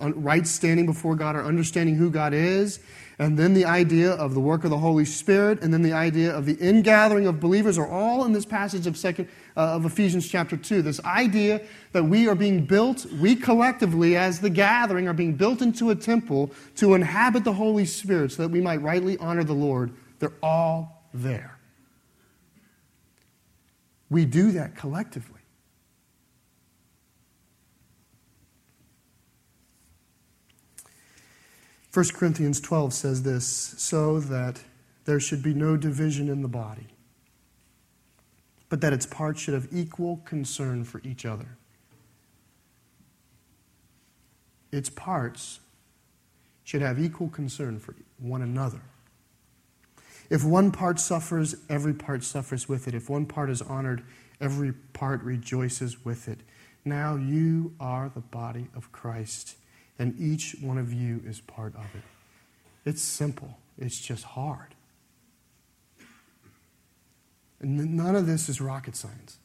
right 0.00 0.46
standing 0.46 0.86
before 0.86 1.16
God 1.16 1.36
or 1.36 1.44
understanding 1.44 1.96
who 1.96 2.10
God 2.10 2.32
is, 2.32 2.80
and 3.20 3.36
then 3.36 3.52
the 3.52 3.64
idea 3.64 4.12
of 4.12 4.34
the 4.34 4.40
work 4.40 4.62
of 4.62 4.70
the 4.70 4.78
Holy 4.78 5.04
Spirit, 5.04 5.60
and 5.60 5.74
then 5.74 5.82
the 5.82 5.92
idea 5.92 6.32
of 6.32 6.46
the 6.46 6.56
ingathering 6.60 7.26
of 7.26 7.40
believers 7.40 7.76
are 7.76 7.88
all 7.88 8.24
in 8.24 8.32
this 8.32 8.44
passage 8.44 8.86
of 8.86 8.96
second 8.96 9.28
uh, 9.56 9.74
of 9.74 9.84
Ephesians 9.84 10.28
chapter 10.28 10.56
2. 10.56 10.82
This 10.82 11.02
idea 11.04 11.60
that 11.90 12.04
we 12.04 12.28
are 12.28 12.36
being 12.36 12.64
built, 12.64 13.06
we 13.20 13.34
collectively 13.34 14.16
as 14.16 14.38
the 14.38 14.50
gathering 14.50 15.08
are 15.08 15.14
being 15.14 15.34
built 15.34 15.62
into 15.62 15.90
a 15.90 15.96
temple 15.96 16.52
to 16.76 16.94
inhabit 16.94 17.42
the 17.42 17.52
Holy 17.52 17.84
Spirit 17.84 18.30
so 18.30 18.42
that 18.42 18.50
we 18.50 18.60
might 18.60 18.80
rightly 18.82 19.18
honor 19.18 19.42
the 19.42 19.52
Lord. 19.52 19.92
They're 20.20 20.32
all 20.40 21.02
there. 21.12 21.58
We 24.10 24.24
do 24.24 24.52
that 24.52 24.76
collectively. 24.76 25.37
1 31.92 32.04
Corinthians 32.14 32.60
12 32.60 32.92
says 32.92 33.22
this 33.22 33.46
so 33.46 34.20
that 34.20 34.60
there 35.04 35.18
should 35.18 35.42
be 35.42 35.54
no 35.54 35.76
division 35.76 36.28
in 36.28 36.42
the 36.42 36.48
body, 36.48 36.86
but 38.68 38.80
that 38.82 38.92
its 38.92 39.06
parts 39.06 39.40
should 39.40 39.54
have 39.54 39.68
equal 39.72 40.18
concern 40.24 40.84
for 40.84 41.00
each 41.02 41.24
other. 41.24 41.56
Its 44.70 44.90
parts 44.90 45.60
should 46.62 46.82
have 46.82 46.98
equal 46.98 47.30
concern 47.30 47.78
for 47.78 47.94
one 48.18 48.42
another. 48.42 48.82
If 50.28 50.44
one 50.44 50.70
part 50.70 51.00
suffers, 51.00 51.54
every 51.70 51.94
part 51.94 52.22
suffers 52.22 52.68
with 52.68 52.86
it. 52.86 52.94
If 52.94 53.08
one 53.08 53.24
part 53.24 53.48
is 53.48 53.62
honored, 53.62 54.04
every 54.42 54.72
part 54.92 55.22
rejoices 55.22 56.04
with 56.04 56.28
it. 56.28 56.40
Now 56.84 57.16
you 57.16 57.74
are 57.80 58.10
the 58.14 58.20
body 58.20 58.66
of 58.76 58.92
Christ 58.92 59.56
and 59.98 60.18
each 60.20 60.56
one 60.60 60.78
of 60.78 60.92
you 60.92 61.20
is 61.26 61.40
part 61.40 61.74
of 61.74 61.86
it. 61.94 62.02
It's 62.84 63.02
simple, 63.02 63.58
it's 63.76 63.98
just 64.00 64.24
hard. 64.24 64.74
And 67.60 67.96
none 67.96 68.14
of 68.14 68.26
this 68.26 68.48
is 68.48 68.60
rocket 68.60 68.94
science. 68.94 69.38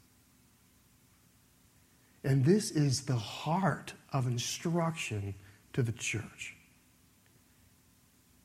And 2.24 2.46
this 2.46 2.72
is 2.72 3.02
the 3.02 3.16
heart 3.16 3.94
of 4.14 4.28
instruction 4.28 5.34
to 5.74 5.82
the 5.82 5.92
church. 5.92 6.56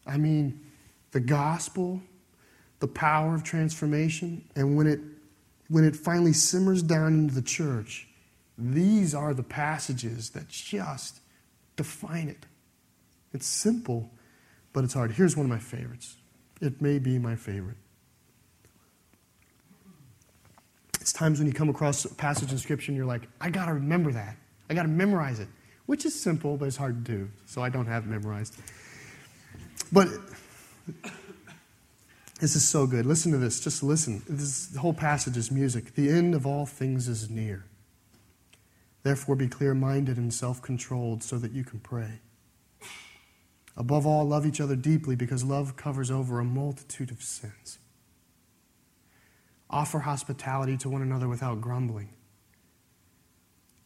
I 0.07 0.17
mean, 0.17 0.61
the 1.13 1.21
gospel, 1.21 2.01
the 2.81 2.89
power 2.89 3.35
of 3.35 3.45
transformation, 3.45 4.43
and 4.57 4.77
when 4.77 4.87
it, 4.87 5.01
when 5.69 5.85
it 5.85 5.95
finally 5.95 6.33
simmers 6.33 6.83
down 6.83 7.13
into 7.13 7.35
the 7.35 7.43
church, 7.43 8.09
these 8.57 9.15
are 9.15 9.35
the 9.35 9.43
passages 9.43 10.31
that 10.31 10.49
just 10.49 11.21
define 11.79 12.29
it. 12.29 12.45
It's 13.33 13.47
simple, 13.47 14.11
but 14.75 14.85
it's 14.85 14.93
hard. 14.93 15.13
Here's 15.13 15.35
one 15.35 15.47
of 15.47 15.51
my 15.51 15.59
favorites. 15.59 16.17
It 16.61 16.83
may 16.83 16.99
be 16.99 17.19
my 17.19 17.37
favorite. 17.37 17.79
It's 21.01 21.13
times 21.13 21.39
when 21.39 21.47
you 21.47 21.55
come 21.55 21.71
across 21.71 22.05
a 22.05 22.15
passage 22.15 22.53
in 22.53 22.59
Scripture 22.59 22.91
and 22.91 22.97
you're 22.97 23.07
like, 23.07 23.29
I 23.41 23.49
got 23.49 23.67
to 23.67 23.75
remember 23.75 24.13
that. 24.13 24.37
I 24.69 24.75
got 24.75 24.83
to 24.83 24.89
memorize 24.89 25.41
it, 25.41 25.49
which 25.87 26.05
is 26.05 26.19
simple, 26.21 26.59
but 26.59 26.67
it's 26.67 26.77
hard 26.77 27.07
to 27.07 27.13
do. 27.13 27.31
So 27.47 27.63
I 27.63 27.71
don't 27.71 27.87
have 27.87 28.05
it 28.05 28.09
memorized. 28.09 28.61
But 29.91 30.09
this 32.41 32.57
is 32.57 32.69
so 32.69 32.87
good. 32.87 33.07
Listen 33.07 33.33
to 33.33 33.39
this. 33.39 33.61
Just 33.61 33.83
listen. 33.83 34.23
This, 34.29 34.77
whole 34.77 34.93
passage 34.93 35.37
is 35.37 35.51
music. 35.51 35.95
The 35.95 36.11
end 36.11 36.35
of 36.35 36.47
all 36.47 36.67
things 36.67 37.09
is 37.09 37.31
near. 37.31 37.65
Therefore, 39.09 39.37
be 39.37 39.49
clear 39.49 39.73
minded 39.73 40.19
and 40.19 40.35
self 40.35 40.61
controlled 40.61 41.23
so 41.23 41.39
that 41.39 41.53
you 41.53 41.65
can 41.65 41.81
pray. 41.81 42.21
Above 43.75 44.07
all, 44.07 44.27
love 44.27 44.45
each 44.45 44.61
other 44.61 44.77
deeply 44.77 45.17
because 45.17 45.43
love 45.43 45.79
covers 45.79 46.11
over 46.11 46.39
a 46.39 46.45
multitude 46.45 47.11
of 47.11 47.23
sins. 47.23 47.79
Offer 49.71 50.01
hospitality 50.01 50.77
to 50.77 50.91
one 50.91 51.01
another 51.01 51.27
without 51.27 51.63
grumbling. 51.63 52.11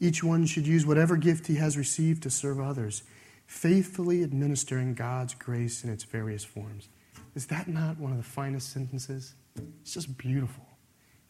Each 0.00 0.25
one 0.25 0.45
should 0.45 0.67
use 0.67 0.85
whatever 0.85 1.17
gift 1.17 1.47
he 1.47 1.55
has 1.55 1.79
received 1.79 2.25
to 2.25 2.29
serve 2.29 2.59
others, 2.59 3.05
faithfully 3.47 4.25
administering 4.25 4.93
God's 4.93 5.35
grace 5.35 5.85
in 5.85 5.91
its 5.91 6.02
various 6.02 6.43
forms. 6.43 6.88
Is 7.37 7.47
that 7.47 7.69
not 7.69 7.97
one 7.97 8.11
of 8.11 8.19
the 8.19 8.25
finest 8.25 8.73
sentences? 8.73 9.37
It's 9.83 9.95
just 9.95 10.19
beautiful. 10.19 10.67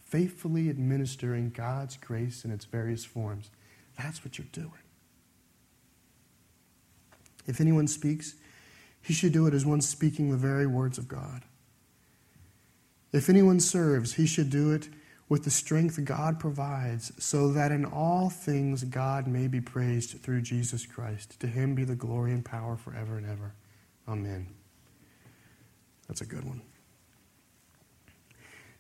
Faithfully 0.01 0.71
administering 0.71 1.51
God's 1.51 1.99
grace 1.99 2.47
in 2.47 2.51
its 2.51 2.65
various 2.65 3.05
forms. 3.05 3.51
That's 3.99 4.25
what 4.25 4.39
you're 4.39 4.47
doing. 4.53 4.71
If 7.47 7.61
anyone 7.61 7.89
speaks, 7.89 8.35
he 9.03 9.13
should 9.13 9.33
do 9.33 9.47
it 9.47 9.55
as 9.55 9.67
one 9.67 9.81
speaking 9.81 10.31
the 10.31 10.37
very 10.37 10.67
words 10.67 10.99
of 10.99 11.09
God. 11.09 11.43
If 13.13 13.29
anyone 13.29 13.61
serves, 13.61 14.15
he 14.15 14.27
should 14.27 14.49
do 14.49 14.73
it 14.73 14.89
with 15.29 15.45
the 15.45 15.51
strength 15.51 16.03
God 16.05 16.39
provides, 16.39 17.13
so 17.19 17.53
that 17.53 17.73
in 17.73 17.85
all 17.85 18.29
things 18.29 18.85
God 18.85 19.27
may 19.27 19.49
be 19.49 19.61
praised 19.61 20.21
through 20.21 20.43
Jesus 20.43 20.85
Christ. 20.87 21.41
To 21.41 21.47
him 21.47 21.75
be 21.75 21.85
the 21.85 21.95
glory 21.95 22.33
and 22.33 22.45
power 22.45 22.77
forever 22.77 23.17
and 23.17 23.27
ever. 23.27 23.55
Amen. 24.07 24.49
That's 26.07 26.21
a 26.21 26.27
good 26.27 26.45
one. 26.45 26.61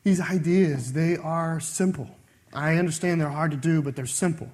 These 0.04 0.20
ideas, 0.20 0.92
they 0.92 1.16
are 1.16 1.58
simple. 1.60 2.10
I 2.52 2.76
understand 2.76 3.20
they're 3.20 3.30
hard 3.30 3.52
to 3.52 3.56
do, 3.56 3.80
but 3.80 3.96
they're 3.96 4.04
simple. 4.04 4.50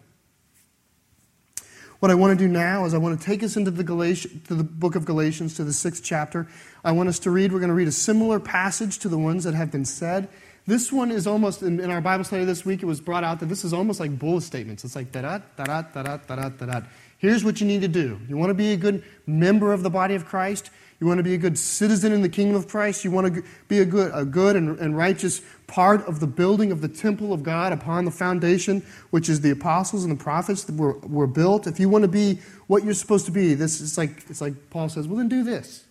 What 2.00 2.12
I 2.12 2.14
want 2.14 2.38
to 2.38 2.44
do 2.44 2.50
now 2.50 2.84
is 2.84 2.94
I 2.94 2.98
want 2.98 3.18
to 3.18 3.26
take 3.26 3.42
us 3.42 3.56
into 3.56 3.72
the, 3.72 3.82
Galatians, 3.82 4.46
to 4.46 4.54
the 4.54 4.62
book 4.62 4.94
of 4.94 5.04
Galatians, 5.04 5.54
to 5.54 5.64
the 5.64 5.72
sixth 5.72 6.04
chapter. 6.04 6.46
I 6.84 6.92
want 6.92 7.08
us 7.08 7.18
to 7.20 7.30
read, 7.32 7.52
we're 7.52 7.58
going 7.58 7.70
to 7.70 7.74
read 7.74 7.88
a 7.88 7.92
similar 7.92 8.38
passage 8.38 9.00
to 9.00 9.08
the 9.08 9.18
ones 9.18 9.42
that 9.42 9.54
have 9.54 9.72
been 9.72 9.84
said. 9.84 10.28
This 10.64 10.92
one 10.92 11.10
is 11.10 11.26
almost, 11.26 11.62
in, 11.62 11.80
in 11.80 11.90
our 11.90 12.00
Bible 12.00 12.22
study 12.22 12.44
this 12.44 12.64
week, 12.64 12.84
it 12.84 12.86
was 12.86 13.00
brought 13.00 13.24
out 13.24 13.40
that 13.40 13.46
this 13.46 13.64
is 13.64 13.72
almost 13.72 13.98
like 13.98 14.16
bullet 14.16 14.42
statements. 14.42 14.84
It's 14.84 14.94
like, 14.94 15.10
da-da, 15.10 15.40
da-da, 15.56 15.82
da-da, 15.82 16.18
da-da, 16.18 16.48
da-da. 16.50 16.86
Here's 17.16 17.42
what 17.42 17.60
you 17.60 17.66
need 17.66 17.80
to 17.80 17.88
do. 17.88 18.20
You 18.28 18.36
want 18.36 18.50
to 18.50 18.54
be 18.54 18.72
a 18.72 18.76
good 18.76 19.02
member 19.26 19.72
of 19.72 19.82
the 19.82 19.90
body 19.90 20.14
of 20.14 20.24
Christ? 20.24 20.70
You 21.00 21.06
want 21.06 21.18
to 21.18 21.22
be 21.22 21.34
a 21.34 21.38
good 21.38 21.56
citizen 21.56 22.12
in 22.12 22.22
the 22.22 22.28
kingdom 22.28 22.56
of 22.56 22.66
Christ? 22.66 23.04
You 23.04 23.12
want 23.12 23.32
to 23.32 23.44
be 23.68 23.78
a 23.78 23.84
good, 23.84 24.10
a 24.12 24.24
good 24.24 24.56
and, 24.56 24.76
and 24.80 24.96
righteous 24.96 25.42
part 25.68 26.04
of 26.08 26.18
the 26.18 26.26
building 26.26 26.72
of 26.72 26.80
the 26.80 26.88
temple 26.88 27.32
of 27.32 27.44
God 27.44 27.72
upon 27.72 28.04
the 28.04 28.10
foundation, 28.10 28.84
which 29.10 29.28
is 29.28 29.40
the 29.40 29.50
apostles 29.50 30.02
and 30.02 30.18
the 30.18 30.22
prophets 30.22 30.64
that 30.64 30.74
were, 30.74 30.98
were 30.98 31.28
built? 31.28 31.68
If 31.68 31.78
you 31.78 31.88
want 31.88 32.02
to 32.02 32.08
be 32.08 32.40
what 32.66 32.82
you're 32.82 32.94
supposed 32.94 33.26
to 33.26 33.32
be, 33.32 33.54
this 33.54 33.80
is 33.80 33.96
like, 33.96 34.28
it's 34.28 34.40
like 34.40 34.70
Paul 34.70 34.88
says, 34.88 35.06
well, 35.06 35.18
then 35.18 35.28
do 35.28 35.44
this, 35.44 35.84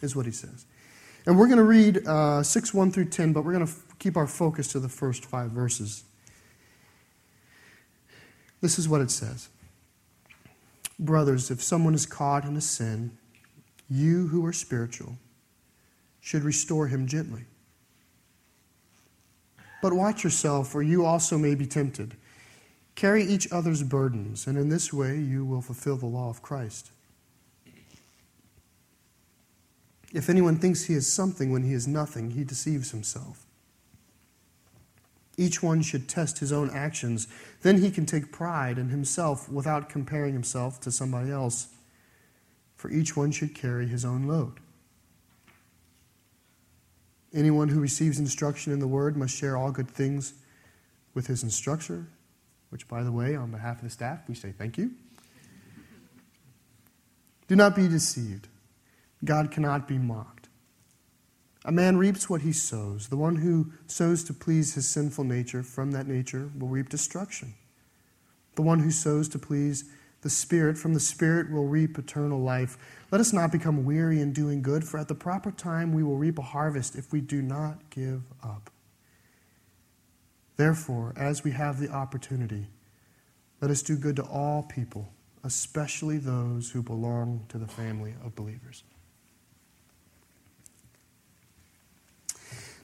is 0.00 0.16
what 0.16 0.24
he 0.24 0.32
says. 0.32 0.64
And 1.26 1.38
we're 1.38 1.46
going 1.46 1.58
to 1.58 1.64
read 1.64 2.06
uh, 2.06 2.42
6 2.42 2.72
1 2.72 2.92
through 2.92 3.06
10, 3.06 3.34
but 3.34 3.44
we're 3.44 3.52
going 3.52 3.66
to 3.66 3.72
f- 3.72 3.98
keep 3.98 4.16
our 4.16 4.26
focus 4.26 4.68
to 4.68 4.80
the 4.80 4.88
first 4.88 5.24
five 5.24 5.50
verses. 5.50 6.04
This 8.62 8.78
is 8.78 8.88
what 8.88 9.02
it 9.02 9.10
says 9.10 9.50
Brothers, 10.98 11.50
if 11.50 11.62
someone 11.62 11.92
is 11.92 12.06
caught 12.06 12.46
in 12.46 12.56
a 12.56 12.62
sin, 12.62 13.18
you 13.88 14.28
who 14.28 14.44
are 14.46 14.52
spiritual 14.52 15.16
should 16.20 16.42
restore 16.42 16.86
him 16.86 17.06
gently. 17.06 17.44
But 19.82 19.92
watch 19.92 20.24
yourself, 20.24 20.74
or 20.74 20.82
you 20.82 21.04
also 21.04 21.36
may 21.36 21.54
be 21.54 21.66
tempted. 21.66 22.16
Carry 22.94 23.22
each 23.24 23.50
other's 23.52 23.82
burdens, 23.82 24.46
and 24.46 24.56
in 24.56 24.70
this 24.70 24.92
way 24.92 25.18
you 25.18 25.44
will 25.44 25.60
fulfill 25.60 25.96
the 25.96 26.06
law 26.06 26.30
of 26.30 26.40
Christ. 26.40 26.90
If 30.14 30.30
anyone 30.30 30.58
thinks 30.58 30.84
he 30.84 30.94
is 30.94 31.12
something 31.12 31.50
when 31.50 31.64
he 31.64 31.74
is 31.74 31.88
nothing, 31.88 32.30
he 32.30 32.44
deceives 32.44 32.92
himself. 32.92 33.44
Each 35.36 35.62
one 35.62 35.82
should 35.82 36.08
test 36.08 36.38
his 36.38 36.52
own 36.52 36.70
actions. 36.70 37.26
Then 37.62 37.82
he 37.82 37.90
can 37.90 38.06
take 38.06 38.30
pride 38.30 38.78
in 38.78 38.90
himself 38.90 39.50
without 39.50 39.88
comparing 39.88 40.32
himself 40.32 40.80
to 40.82 40.92
somebody 40.92 41.30
else 41.30 41.73
for 42.84 42.90
each 42.90 43.16
one 43.16 43.30
should 43.30 43.54
carry 43.54 43.88
his 43.88 44.04
own 44.04 44.24
load. 44.24 44.60
Anyone 47.32 47.70
who 47.70 47.80
receives 47.80 48.18
instruction 48.18 48.74
in 48.74 48.78
the 48.78 48.86
word 48.86 49.16
must 49.16 49.34
share 49.34 49.56
all 49.56 49.70
good 49.70 49.88
things 49.88 50.34
with 51.14 51.26
his 51.26 51.42
instructor, 51.42 52.08
which, 52.68 52.86
by 52.86 53.02
the 53.02 53.10
way, 53.10 53.36
on 53.36 53.50
behalf 53.50 53.78
of 53.78 53.84
the 53.84 53.88
staff, 53.88 54.18
we 54.28 54.34
say 54.34 54.52
thank 54.52 54.76
you. 54.76 54.90
Do 57.48 57.56
not 57.56 57.74
be 57.74 57.88
deceived. 57.88 58.48
God 59.24 59.50
cannot 59.50 59.88
be 59.88 59.96
mocked. 59.96 60.50
A 61.64 61.72
man 61.72 61.96
reaps 61.96 62.28
what 62.28 62.42
he 62.42 62.52
sows. 62.52 63.08
The 63.08 63.16
one 63.16 63.36
who 63.36 63.72
sows 63.86 64.24
to 64.24 64.34
please 64.34 64.74
his 64.74 64.86
sinful 64.86 65.24
nature 65.24 65.62
from 65.62 65.92
that 65.92 66.06
nature 66.06 66.50
will 66.58 66.68
reap 66.68 66.90
destruction. 66.90 67.54
The 68.56 68.62
one 68.62 68.80
who 68.80 68.90
sows 68.90 69.26
to 69.30 69.38
please 69.38 69.84
the 70.24 70.30
Spirit 70.30 70.78
from 70.78 70.94
the 70.94 71.00
Spirit 71.00 71.52
will 71.52 71.66
reap 71.66 71.98
eternal 71.98 72.40
life. 72.40 72.78
Let 73.10 73.20
us 73.20 73.34
not 73.34 73.52
become 73.52 73.84
weary 73.84 74.22
in 74.22 74.32
doing 74.32 74.62
good, 74.62 74.82
for 74.82 74.98
at 74.98 75.06
the 75.06 75.14
proper 75.14 75.52
time 75.52 75.92
we 75.92 76.02
will 76.02 76.16
reap 76.16 76.38
a 76.38 76.42
harvest 76.42 76.96
if 76.96 77.12
we 77.12 77.20
do 77.20 77.42
not 77.42 77.90
give 77.90 78.22
up. 78.42 78.70
Therefore, 80.56 81.12
as 81.14 81.44
we 81.44 81.50
have 81.50 81.78
the 81.78 81.90
opportunity, 81.90 82.68
let 83.60 83.70
us 83.70 83.82
do 83.82 83.98
good 83.98 84.16
to 84.16 84.22
all 84.22 84.62
people, 84.62 85.12
especially 85.44 86.16
those 86.16 86.70
who 86.70 86.82
belong 86.82 87.44
to 87.50 87.58
the 87.58 87.68
family 87.68 88.14
of 88.24 88.34
believers. 88.34 88.82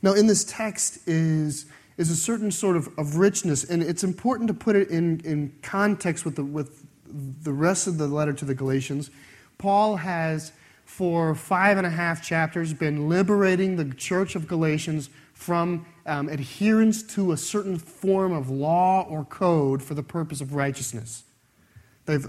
Now, 0.02 0.12
in 0.12 0.26
this 0.26 0.44
text 0.44 1.09
is, 1.09 1.64
is 1.97 2.11
a 2.11 2.16
certain 2.16 2.50
sort 2.50 2.76
of, 2.76 2.90
of 2.99 3.16
richness, 3.16 3.64
and 3.64 3.82
it's 3.82 4.04
important 4.04 4.49
to 4.49 4.54
put 4.54 4.76
it 4.76 4.90
in, 4.90 5.20
in 5.20 5.54
context 5.62 6.26
with 6.26 6.37
the, 6.37 6.44
with 6.44 6.85
the 7.12 7.52
rest 7.52 7.87
of 7.87 7.99
the 7.99 8.07
letter 8.07 8.33
to 8.33 8.45
the 8.45 8.55
Galatians. 8.55 9.11
Paul 9.59 9.97
has, 9.97 10.52
for 10.85 11.35
five 11.35 11.76
and 11.76 11.87
a 11.87 11.90
half 11.90 12.23
chapters, 12.23 12.73
been 12.73 13.09
liberating 13.09 13.76
the 13.76 13.95
church 13.95 14.35
of 14.35 14.47
Galatians 14.47 15.11
from 15.33 15.87
um, 16.07 16.29
adherence 16.29 17.02
to 17.14 17.33
a 17.33 17.37
certain 17.37 17.79
form 17.79 18.33
of 18.33 18.50
law 18.50 19.07
or 19.09 19.25
code 19.25 19.83
for 19.83 19.95
the 19.95 20.02
purpose 20.02 20.40
of 20.40 20.55
righteousness. 20.55 21.25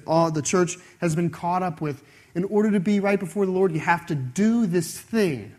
All, 0.06 0.30
the 0.30 0.42
church 0.42 0.78
has 1.00 1.16
been 1.16 1.30
caught 1.30 1.64
up 1.64 1.82
with, 1.82 2.04
in 2.36 2.44
order 2.46 2.72
to 2.72 2.80
be 2.80 3.00
right 3.00 3.20
before 3.20 3.46
the 3.46 3.52
Lord, 3.52 3.72
you 3.72 3.80
have 3.80 4.06
to 4.08 4.16
do 4.16 4.66
this 4.68 5.00
thing. 5.00 5.56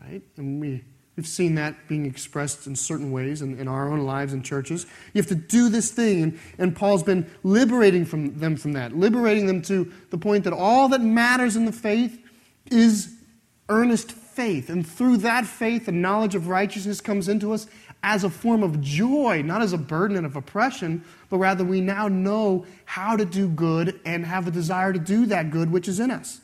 Right? 0.00 0.22
And 0.36 0.60
we, 0.60 0.84
we've 1.16 1.26
seen 1.26 1.56
that 1.56 1.88
being 1.88 2.06
expressed 2.06 2.66
in 2.66 2.76
certain 2.76 3.12
ways 3.12 3.42
in, 3.42 3.58
in 3.58 3.68
our 3.68 3.90
own 3.90 4.00
lives 4.00 4.32
and 4.32 4.44
churches. 4.44 4.86
You 5.12 5.20
have 5.20 5.28
to 5.28 5.34
do 5.34 5.68
this 5.68 5.90
thing. 5.90 6.22
And, 6.22 6.40
and 6.58 6.76
Paul's 6.76 7.02
been 7.02 7.30
liberating 7.42 8.04
from 8.04 8.38
them 8.38 8.56
from 8.56 8.72
that, 8.72 8.96
liberating 8.96 9.46
them 9.46 9.62
to 9.62 9.92
the 10.10 10.18
point 10.18 10.44
that 10.44 10.52
all 10.52 10.88
that 10.88 11.00
matters 11.00 11.56
in 11.56 11.64
the 11.64 11.72
faith 11.72 12.18
is 12.70 13.14
earnest 13.68 14.12
faith. 14.12 14.70
And 14.70 14.86
through 14.86 15.18
that 15.18 15.46
faith, 15.46 15.86
the 15.86 15.92
knowledge 15.92 16.34
of 16.34 16.48
righteousness 16.48 17.00
comes 17.00 17.28
into 17.28 17.52
us 17.52 17.66
as 18.02 18.24
a 18.24 18.30
form 18.30 18.62
of 18.62 18.80
joy, 18.80 19.42
not 19.42 19.62
as 19.62 19.72
a 19.72 19.78
burden 19.78 20.16
and 20.16 20.26
of 20.26 20.34
oppression, 20.34 21.04
but 21.28 21.38
rather 21.38 21.64
we 21.64 21.80
now 21.80 22.08
know 22.08 22.66
how 22.84 23.16
to 23.16 23.24
do 23.24 23.48
good 23.48 24.00
and 24.04 24.26
have 24.26 24.48
a 24.48 24.50
desire 24.50 24.92
to 24.92 24.98
do 24.98 25.26
that 25.26 25.50
good 25.50 25.70
which 25.70 25.86
is 25.86 26.00
in 26.00 26.10
us. 26.10 26.40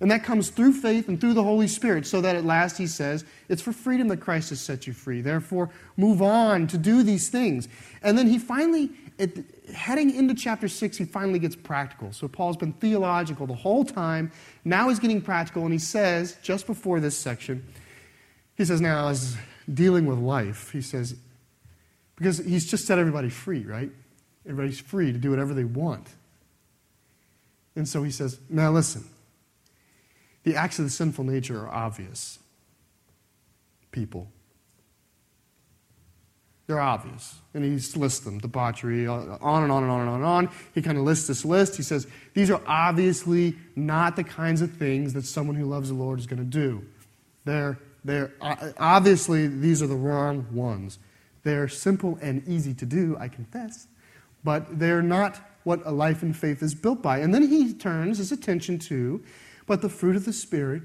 And 0.00 0.10
that 0.10 0.24
comes 0.24 0.48
through 0.48 0.72
faith 0.72 1.08
and 1.08 1.20
through 1.20 1.34
the 1.34 1.42
Holy 1.42 1.68
Spirit, 1.68 2.06
so 2.06 2.22
that 2.22 2.34
at 2.34 2.44
last 2.44 2.78
he 2.78 2.86
says, 2.86 3.24
It's 3.50 3.60
for 3.60 3.72
freedom 3.72 4.08
that 4.08 4.16
Christ 4.16 4.48
has 4.48 4.60
set 4.60 4.86
you 4.86 4.94
free. 4.94 5.20
Therefore, 5.20 5.68
move 5.98 6.22
on 6.22 6.66
to 6.68 6.78
do 6.78 7.02
these 7.02 7.28
things. 7.28 7.68
And 8.02 8.16
then 8.16 8.26
he 8.26 8.38
finally, 8.38 8.90
heading 9.74 10.14
into 10.14 10.34
chapter 10.34 10.68
6, 10.68 10.96
he 10.96 11.04
finally 11.04 11.38
gets 11.38 11.54
practical. 11.54 12.14
So 12.14 12.28
Paul's 12.28 12.56
been 12.56 12.72
theological 12.72 13.46
the 13.46 13.54
whole 13.54 13.84
time. 13.84 14.32
Now 14.64 14.88
he's 14.88 14.98
getting 14.98 15.20
practical, 15.20 15.64
and 15.64 15.72
he 15.72 15.78
says, 15.78 16.38
just 16.42 16.66
before 16.66 16.98
this 16.98 17.16
section, 17.16 17.62
he 18.56 18.64
says, 18.64 18.80
Now, 18.80 19.08
as 19.08 19.36
dealing 19.72 20.06
with 20.06 20.18
life, 20.18 20.70
he 20.72 20.80
says, 20.80 21.14
because 22.16 22.38
he's 22.38 22.70
just 22.70 22.86
set 22.86 22.98
everybody 22.98 23.28
free, 23.28 23.64
right? 23.64 23.90
Everybody's 24.46 24.80
free 24.80 25.12
to 25.12 25.18
do 25.18 25.28
whatever 25.28 25.52
they 25.52 25.64
want. 25.64 26.08
And 27.76 27.86
so 27.86 28.02
he 28.02 28.10
says, 28.10 28.40
Now 28.48 28.70
listen 28.70 29.04
the 30.42 30.56
acts 30.56 30.78
of 30.78 30.84
the 30.84 30.90
sinful 30.90 31.24
nature 31.24 31.60
are 31.60 31.68
obvious. 31.68 32.38
People. 33.90 34.30
They're 36.66 36.80
obvious. 36.80 37.34
And 37.52 37.64
he 37.64 37.98
lists 37.98 38.20
them 38.20 38.38
debauchery, 38.38 39.08
uh, 39.08 39.12
on 39.40 39.64
and 39.64 39.72
on 39.72 39.82
and 39.82 39.90
on 39.90 40.00
and 40.02 40.08
on 40.08 40.14
and 40.16 40.24
on. 40.24 40.50
He 40.72 40.82
kind 40.82 40.96
of 40.96 41.04
lists 41.04 41.26
this 41.26 41.44
list. 41.44 41.76
He 41.76 41.82
says, 41.82 42.06
These 42.32 42.50
are 42.50 42.62
obviously 42.64 43.56
not 43.74 44.14
the 44.14 44.22
kinds 44.22 44.62
of 44.62 44.72
things 44.72 45.12
that 45.14 45.24
someone 45.24 45.56
who 45.56 45.66
loves 45.66 45.88
the 45.88 45.96
Lord 45.96 46.20
is 46.20 46.26
going 46.26 46.38
to 46.38 46.44
do. 46.44 46.84
They're, 47.44 47.78
they're, 48.04 48.32
uh, 48.40 48.70
obviously, 48.78 49.48
these 49.48 49.82
are 49.82 49.88
the 49.88 49.96
wrong 49.96 50.46
ones. 50.52 51.00
They're 51.42 51.68
simple 51.68 52.18
and 52.22 52.46
easy 52.46 52.72
to 52.74 52.86
do, 52.86 53.16
I 53.18 53.28
confess, 53.28 53.88
but 54.44 54.78
they're 54.78 55.02
not 55.02 55.40
what 55.64 55.80
a 55.84 55.90
life 55.90 56.22
in 56.22 56.32
faith 56.32 56.62
is 56.62 56.74
built 56.74 57.02
by. 57.02 57.18
And 57.18 57.34
then 57.34 57.48
he 57.48 57.74
turns 57.74 58.18
his 58.18 58.30
attention 58.30 58.78
to 58.78 59.22
but 59.70 59.82
the 59.82 59.88
fruit 59.88 60.16
of 60.16 60.24
the 60.24 60.32
Spirit 60.32 60.82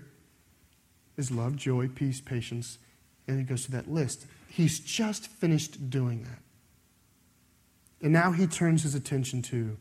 is 1.17 1.31
love, 1.31 1.55
joy, 1.55 1.87
peace, 1.87 2.21
patience, 2.21 2.77
and 3.27 3.39
he 3.39 3.43
goes 3.43 3.65
to 3.65 3.71
that 3.71 3.89
list. 3.89 4.27
He's 4.47 4.79
just 4.79 5.25
finished 5.25 5.89
doing 5.89 6.21
that. 6.21 6.37
And 7.99 8.13
now 8.13 8.31
he 8.31 8.45
turns 8.45 8.83
his 8.83 8.93
attention 8.93 9.41
to 9.41 9.75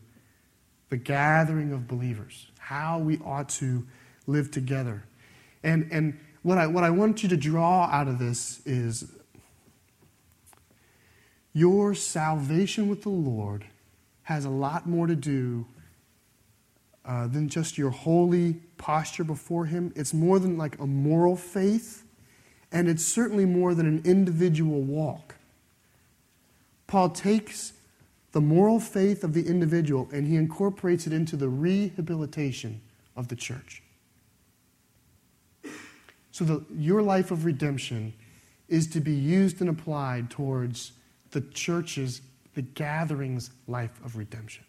the 0.89 0.97
gathering 0.97 1.71
of 1.71 1.87
believers, 1.87 2.47
how 2.57 2.97
we 2.97 3.19
ought 3.19 3.47
to 3.49 3.85
live 4.25 4.49
together. 4.49 5.03
And, 5.61 5.87
and 5.91 6.19
what, 6.41 6.57
I, 6.57 6.65
what 6.65 6.83
I 6.83 6.89
want 6.89 7.21
you 7.21 7.29
to 7.29 7.37
draw 7.37 7.83
out 7.83 8.07
of 8.07 8.17
this 8.17 8.65
is 8.65 9.13
your 11.53 11.93
salvation 11.93 12.89
with 12.89 13.03
the 13.03 13.09
Lord 13.09 13.65
has 14.23 14.45
a 14.45 14.49
lot 14.49 14.87
more 14.87 15.05
to 15.05 15.15
do 15.15 15.67
uh, 17.05 17.27
than 17.27 17.47
just 17.47 17.77
your 17.77 17.91
holy 17.91 18.53
posture 18.77 19.23
before 19.23 19.65
Him. 19.65 19.93
It's 19.95 20.13
more 20.13 20.39
than 20.39 20.57
like 20.57 20.79
a 20.79 20.87
moral 20.87 21.35
faith, 21.35 22.03
and 22.71 22.87
it's 22.87 23.05
certainly 23.05 23.45
more 23.45 23.73
than 23.73 23.85
an 23.85 24.01
individual 24.05 24.81
walk. 24.81 25.35
Paul 26.87 27.09
takes 27.09 27.73
the 28.31 28.41
moral 28.41 28.79
faith 28.79 29.23
of 29.23 29.33
the 29.33 29.47
individual 29.47 30.09
and 30.11 30.27
he 30.27 30.35
incorporates 30.35 31.07
it 31.07 31.13
into 31.13 31.37
the 31.37 31.47
rehabilitation 31.47 32.81
of 33.15 33.29
the 33.29 33.35
church. 33.35 33.81
So, 36.31 36.43
the, 36.43 36.65
your 36.75 37.01
life 37.01 37.31
of 37.31 37.45
redemption 37.45 38.13
is 38.67 38.87
to 38.87 38.99
be 38.99 39.13
used 39.13 39.61
and 39.61 39.69
applied 39.69 40.29
towards 40.29 40.91
the 41.31 41.41
church's, 41.41 42.21
the 42.55 42.61
gathering's 42.61 43.51
life 43.67 44.03
of 44.03 44.17
redemption 44.17 44.65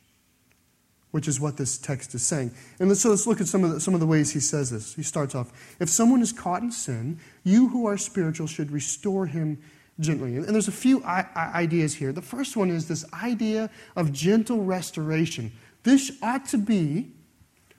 which 1.17 1.29
is 1.29 1.41
what 1.41 1.57
this 1.57 1.79
text 1.79 2.15
is 2.15 2.23
saying. 2.23 2.51
And 2.79 2.95
so 2.95 3.09
let's 3.09 3.27
look 3.27 3.41
at 3.41 3.47
some 3.47 3.65
of, 3.65 3.73
the, 3.73 3.81
some 3.81 3.95
of 3.95 4.01
the 4.01 4.07
ways 4.07 4.33
he 4.33 4.39
says 4.39 4.69
this. 4.69 4.95
He 4.95 5.03
starts 5.03 5.35
off 5.35 5.51
If 5.81 5.89
someone 5.89 6.21
is 6.21 6.31
caught 6.31 6.61
in 6.61 6.71
sin, 6.71 7.19
you 7.43 7.69
who 7.69 7.87
are 7.87 7.97
spiritual 7.97 8.47
should 8.47 8.71
restore 8.71 9.25
him 9.25 9.59
gently. 9.99 10.37
And 10.37 10.45
there's 10.49 10.69
a 10.69 10.73
few 10.73 11.03
ideas 11.03 11.95
here. 11.95 12.13
The 12.13 12.21
first 12.21 12.55
one 12.55 12.69
is 12.69 12.87
this 12.87 13.11
idea 13.15 13.71
of 13.97 14.13
gentle 14.13 14.63
restoration. 14.63 15.53
This 15.85 16.13
ought 16.21 16.45
to 16.49 16.59
be 16.59 17.13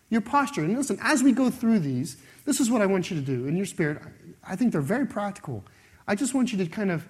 your 0.09 0.21
posture. 0.21 0.63
And 0.63 0.75
listen, 0.75 0.97
as 0.99 1.21
we 1.21 1.31
go 1.31 1.51
through 1.51 1.77
these, 1.77 2.17
this 2.45 2.59
is 2.59 2.71
what 2.71 2.81
I 2.81 2.87
want 2.87 3.11
you 3.11 3.17
to 3.17 3.23
do 3.23 3.45
in 3.45 3.55
your 3.55 3.67
spirit. 3.67 4.01
I 4.43 4.55
think 4.55 4.71
they're 4.71 4.81
very 4.81 5.05
practical. 5.05 5.63
I 6.07 6.15
just 6.15 6.33
want 6.33 6.51
you 6.51 6.57
to 6.57 6.65
kind 6.65 6.89
of 6.89 7.07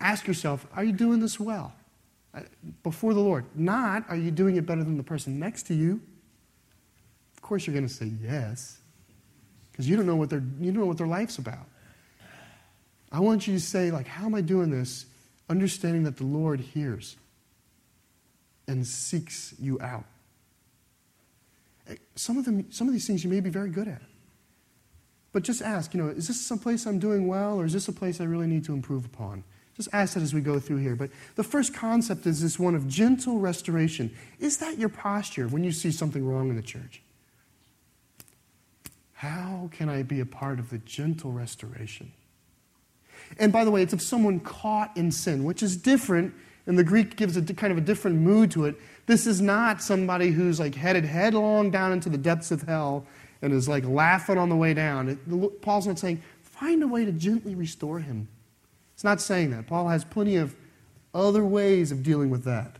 ask 0.00 0.26
yourself, 0.26 0.66
are 0.74 0.82
you 0.82 0.92
doing 0.92 1.20
this 1.20 1.38
well? 1.38 1.72
Before 2.82 3.14
the 3.14 3.20
Lord. 3.20 3.44
Not, 3.54 4.04
are 4.08 4.16
you 4.16 4.30
doing 4.30 4.56
it 4.56 4.66
better 4.66 4.82
than 4.82 4.96
the 4.96 5.02
person 5.02 5.38
next 5.38 5.64
to 5.64 5.74
you? 5.74 6.00
Of 7.36 7.42
course, 7.42 7.66
you're 7.66 7.74
going 7.74 7.86
to 7.86 7.92
say 7.92 8.10
yes, 8.22 8.78
because 9.70 9.88
you 9.88 9.96
don't 9.96 10.06
know 10.06 10.16
what 10.16 10.30
their 10.30 10.42
you 10.60 10.72
don't 10.72 10.80
know 10.80 10.86
what 10.86 10.98
their 10.98 11.06
life's 11.06 11.38
about. 11.38 11.66
I 13.10 13.20
want 13.20 13.46
you 13.46 13.54
to 13.54 13.60
say, 13.60 13.90
like, 13.90 14.06
how 14.06 14.24
am 14.24 14.34
I 14.34 14.40
doing 14.40 14.70
this? 14.70 15.06
Understanding 15.50 16.04
that 16.04 16.16
the 16.16 16.24
Lord 16.24 16.60
hears 16.60 17.16
and 18.66 18.86
seeks 18.86 19.54
you 19.58 19.78
out. 19.80 20.04
Eh, 21.88 21.96
some 22.14 22.38
of 22.38 22.44
them, 22.44 22.70
some 22.70 22.86
of 22.86 22.94
these 22.94 23.06
things 23.06 23.22
you 23.22 23.28
may 23.28 23.40
be 23.40 23.50
very 23.50 23.68
good 23.68 23.88
at. 23.88 24.02
But 25.32 25.42
just 25.42 25.62
ask, 25.62 25.92
you 25.94 26.02
know, 26.02 26.08
is 26.08 26.28
this 26.28 26.40
some 26.40 26.58
place 26.58 26.86
I'm 26.86 26.98
doing 26.98 27.26
well, 27.26 27.58
or 27.58 27.64
is 27.64 27.72
this 27.72 27.88
a 27.88 27.92
place 27.92 28.20
I 28.20 28.24
really 28.24 28.46
need 28.46 28.64
to 28.64 28.72
improve 28.72 29.04
upon? 29.04 29.44
Just 29.76 29.88
ask 29.92 30.14
that 30.14 30.22
as 30.22 30.34
we 30.34 30.40
go 30.40 30.60
through 30.60 30.78
here. 30.78 30.94
But 30.94 31.10
the 31.34 31.42
first 31.42 31.72
concept 31.74 32.26
is 32.26 32.42
this 32.42 32.58
one 32.58 32.74
of 32.74 32.86
gentle 32.88 33.38
restoration. 33.38 34.14
Is 34.38 34.58
that 34.58 34.78
your 34.78 34.90
posture 34.90 35.48
when 35.48 35.64
you 35.64 35.72
see 35.72 35.90
something 35.90 36.26
wrong 36.26 36.50
in 36.50 36.56
the 36.56 36.62
church? 36.62 37.02
How 39.14 39.70
can 39.72 39.88
I 39.88 40.02
be 40.02 40.20
a 40.20 40.26
part 40.26 40.58
of 40.58 40.70
the 40.70 40.78
gentle 40.78 41.32
restoration? 41.32 42.12
And 43.38 43.52
by 43.52 43.64
the 43.64 43.70
way, 43.70 43.82
it's 43.82 43.92
of 43.92 44.02
someone 44.02 44.40
caught 44.40 44.94
in 44.96 45.10
sin, 45.10 45.44
which 45.44 45.62
is 45.62 45.76
different, 45.76 46.34
and 46.66 46.78
the 46.78 46.84
Greek 46.84 47.16
gives 47.16 47.36
a 47.36 47.42
kind 47.42 47.72
of 47.72 47.78
a 47.78 47.82
different 47.82 48.18
mood 48.18 48.50
to 48.50 48.66
it. 48.66 48.76
This 49.06 49.26
is 49.26 49.40
not 49.40 49.80
somebody 49.80 50.30
who's 50.30 50.60
like 50.60 50.74
headed 50.74 51.04
headlong 51.04 51.70
down 51.70 51.92
into 51.92 52.10
the 52.10 52.18
depths 52.18 52.50
of 52.50 52.62
hell 52.62 53.06
and 53.40 53.52
is 53.52 53.68
like 53.68 53.84
laughing 53.84 54.38
on 54.38 54.48
the 54.48 54.56
way 54.56 54.74
down. 54.74 55.08
It, 55.08 55.62
Paul's 55.62 55.86
not 55.86 55.98
saying, 55.98 56.22
find 56.42 56.82
a 56.82 56.86
way 56.86 57.04
to 57.04 57.12
gently 57.12 57.54
restore 57.54 58.00
him 58.00 58.28
it's 59.02 59.04
not 59.04 59.20
saying 59.20 59.50
that. 59.50 59.66
Paul 59.66 59.88
has 59.88 60.04
plenty 60.04 60.36
of 60.36 60.54
other 61.12 61.44
ways 61.44 61.90
of 61.90 62.04
dealing 62.04 62.30
with 62.30 62.44
that. 62.44 62.76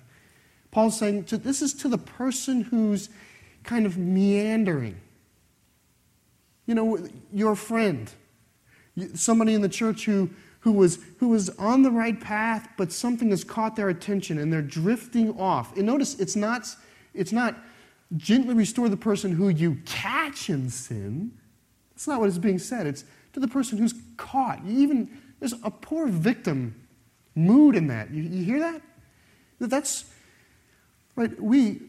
Paul's 0.70 0.96
saying 0.96 1.24
to, 1.24 1.36
this 1.36 1.60
is 1.60 1.74
to 1.74 1.88
the 1.88 1.98
person 1.98 2.60
who's 2.60 3.08
kind 3.64 3.86
of 3.86 3.98
meandering. 3.98 5.00
You 6.66 6.76
know, 6.76 7.08
your 7.32 7.56
friend 7.56 8.08
Somebody 9.14 9.54
in 9.54 9.62
the 9.62 9.68
church 9.68 10.04
who, 10.04 10.30
who, 10.60 10.70
was, 10.70 11.00
who 11.18 11.30
was 11.30 11.48
on 11.58 11.82
the 11.82 11.90
right 11.90 12.20
path, 12.20 12.68
but 12.76 12.92
something 12.92 13.30
has 13.30 13.42
caught 13.42 13.74
their 13.74 13.88
attention 13.88 14.38
and 14.38 14.52
they're 14.52 14.62
drifting 14.62 15.36
off. 15.40 15.76
And 15.76 15.86
notice 15.86 16.20
it's 16.20 16.36
not, 16.36 16.68
it's 17.14 17.32
not 17.32 17.56
gently 18.16 18.54
restore 18.54 18.88
the 18.88 18.96
person 18.96 19.32
who 19.32 19.48
you 19.48 19.78
catch 19.86 20.50
in 20.50 20.70
sin. 20.70 21.32
That's 21.90 22.06
not 22.06 22.20
what 22.20 22.28
is 22.28 22.38
being 22.38 22.60
said. 22.60 22.86
It's 22.86 23.04
to 23.32 23.40
the 23.40 23.48
person 23.48 23.78
who's 23.78 23.94
caught. 24.16 24.60
Even 24.68 25.10
there's 25.42 25.54
a 25.64 25.72
poor 25.72 26.06
victim 26.06 26.86
mood 27.34 27.74
in 27.74 27.88
that. 27.88 28.12
You, 28.12 28.22
you 28.22 28.44
hear 28.44 28.60
that? 28.60 28.80
That's 29.58 30.04
right. 31.16 31.42
We, 31.42 31.80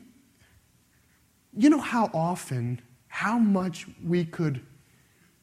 you 1.55 1.69
know 1.69 1.79
how 1.79 2.09
often, 2.15 2.81
how 3.09 3.37
much 3.37 3.85
we 4.03 4.25
could 4.25 4.61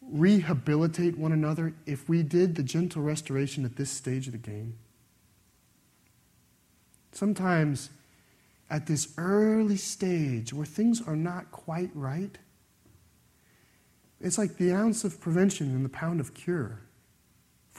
rehabilitate 0.03 1.17
one 1.19 1.31
another 1.31 1.73
if 1.87 2.09
we 2.09 2.25
did 2.25 2.57
the 2.57 2.65
gentle 2.65 3.01
restoration 3.01 3.65
at 3.65 3.77
this 3.77 3.93
stage 3.93 4.27
of 4.27 4.33
the 4.33 4.39
game? 4.39 4.77
Sometimes 7.13 7.91
at 8.69 8.89
this 8.89 9.15
early 9.19 9.77
stage 9.77 10.53
where 10.53 10.67
things 10.67 11.01
are 11.01 11.15
not 11.15 11.53
quite 11.53 11.91
right, 11.95 12.39
it's 14.21 14.37
like 14.37 14.57
the 14.57 14.73
ounce 14.73 15.05
of 15.05 15.21
prevention 15.21 15.69
and 15.69 15.85
the 15.85 15.89
pound 15.89 16.19
of 16.19 16.35
cure. 16.35 16.81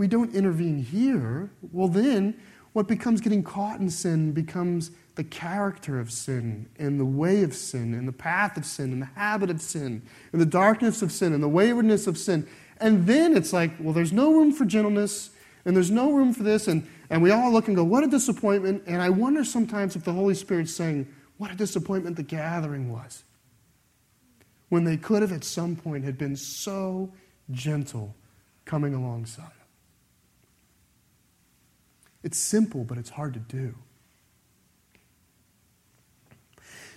We 0.01 0.07
don't 0.07 0.33
intervene 0.33 0.79
here, 0.79 1.51
well, 1.71 1.87
then 1.87 2.33
what 2.73 2.87
becomes 2.87 3.21
getting 3.21 3.43
caught 3.43 3.79
in 3.79 3.91
sin 3.91 4.31
becomes 4.31 4.89
the 5.13 5.23
character 5.23 5.99
of 5.99 6.11
sin 6.11 6.67
and 6.79 6.99
the 6.99 7.05
way 7.05 7.43
of 7.43 7.53
sin 7.53 7.93
and 7.93 8.07
the 8.07 8.11
path 8.11 8.57
of 8.57 8.65
sin 8.65 8.93
and 8.93 8.99
the 9.03 9.09
habit 9.13 9.51
of 9.51 9.61
sin 9.61 10.01
and 10.31 10.41
the 10.41 10.45
darkness 10.47 11.03
of 11.03 11.11
sin 11.11 11.33
and 11.33 11.43
the 11.43 11.47
waywardness 11.47 12.07
of 12.07 12.17
sin. 12.17 12.47
And 12.79 13.05
then 13.05 13.37
it's 13.37 13.53
like, 13.53 13.73
well, 13.79 13.93
there's 13.93 14.11
no 14.11 14.33
room 14.33 14.51
for 14.51 14.65
gentleness 14.65 15.29
and 15.65 15.75
there's 15.75 15.91
no 15.91 16.11
room 16.11 16.33
for 16.33 16.41
this. 16.41 16.67
And, 16.67 16.87
and 17.11 17.21
we 17.21 17.29
all 17.29 17.51
look 17.51 17.67
and 17.67 17.77
go, 17.77 17.83
what 17.83 18.03
a 18.03 18.07
disappointment. 18.07 18.81
And 18.87 19.03
I 19.03 19.11
wonder 19.11 19.43
sometimes 19.43 19.95
if 19.95 20.03
the 20.03 20.13
Holy 20.13 20.33
Spirit's 20.33 20.73
saying, 20.73 21.13
what 21.37 21.51
a 21.51 21.55
disappointment 21.55 22.15
the 22.15 22.23
gathering 22.23 22.91
was. 22.91 23.23
When 24.69 24.83
they 24.83 24.97
could 24.97 25.21
have 25.21 25.31
at 25.31 25.43
some 25.43 25.75
point 25.75 26.05
had 26.05 26.17
been 26.17 26.35
so 26.35 27.13
gentle 27.51 28.15
coming 28.65 28.95
alongside. 28.95 29.51
It's 32.23 32.37
simple, 32.37 32.83
but 32.83 32.97
it's 32.97 33.09
hard 33.09 33.33
to 33.33 33.39
do. 33.39 33.75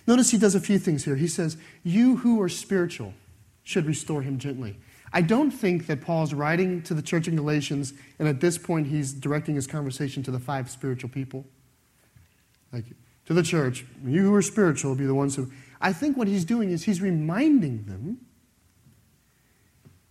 Notice 0.07 0.31
he 0.31 0.37
does 0.37 0.53
a 0.55 0.59
few 0.59 0.77
things 0.77 1.05
here. 1.05 1.15
He 1.15 1.27
says, 1.27 1.57
You 1.83 2.17
who 2.17 2.41
are 2.41 2.49
spiritual 2.49 3.13
should 3.63 3.85
restore 3.85 4.21
him 4.21 4.37
gently. 4.37 4.77
I 5.11 5.21
don't 5.21 5.51
think 5.51 5.87
that 5.87 6.01
Paul's 6.01 6.33
writing 6.33 6.81
to 6.83 6.93
the 6.93 7.01
church 7.01 7.27
in 7.27 7.35
Galatians, 7.35 7.93
and 8.19 8.27
at 8.27 8.41
this 8.41 8.57
point 8.57 8.87
he's 8.87 9.13
directing 9.13 9.55
his 9.55 9.65
conversation 9.65 10.21
to 10.23 10.31
the 10.31 10.39
five 10.39 10.69
spiritual 10.69 11.09
people. 11.09 11.45
Like, 12.71 12.85
to 13.25 13.33
the 13.33 13.41
church, 13.41 13.85
you 14.05 14.21
who 14.21 14.35
are 14.35 14.41
spiritual 14.41 14.91
will 14.91 14.97
be 14.97 15.05
the 15.05 15.15
ones 15.15 15.35
who. 15.35 15.51
I 15.81 15.93
think 15.93 16.17
what 16.17 16.27
he's 16.27 16.45
doing 16.45 16.69
is 16.69 16.83
he's 16.83 17.01
reminding 17.01 17.85
them 17.85 18.19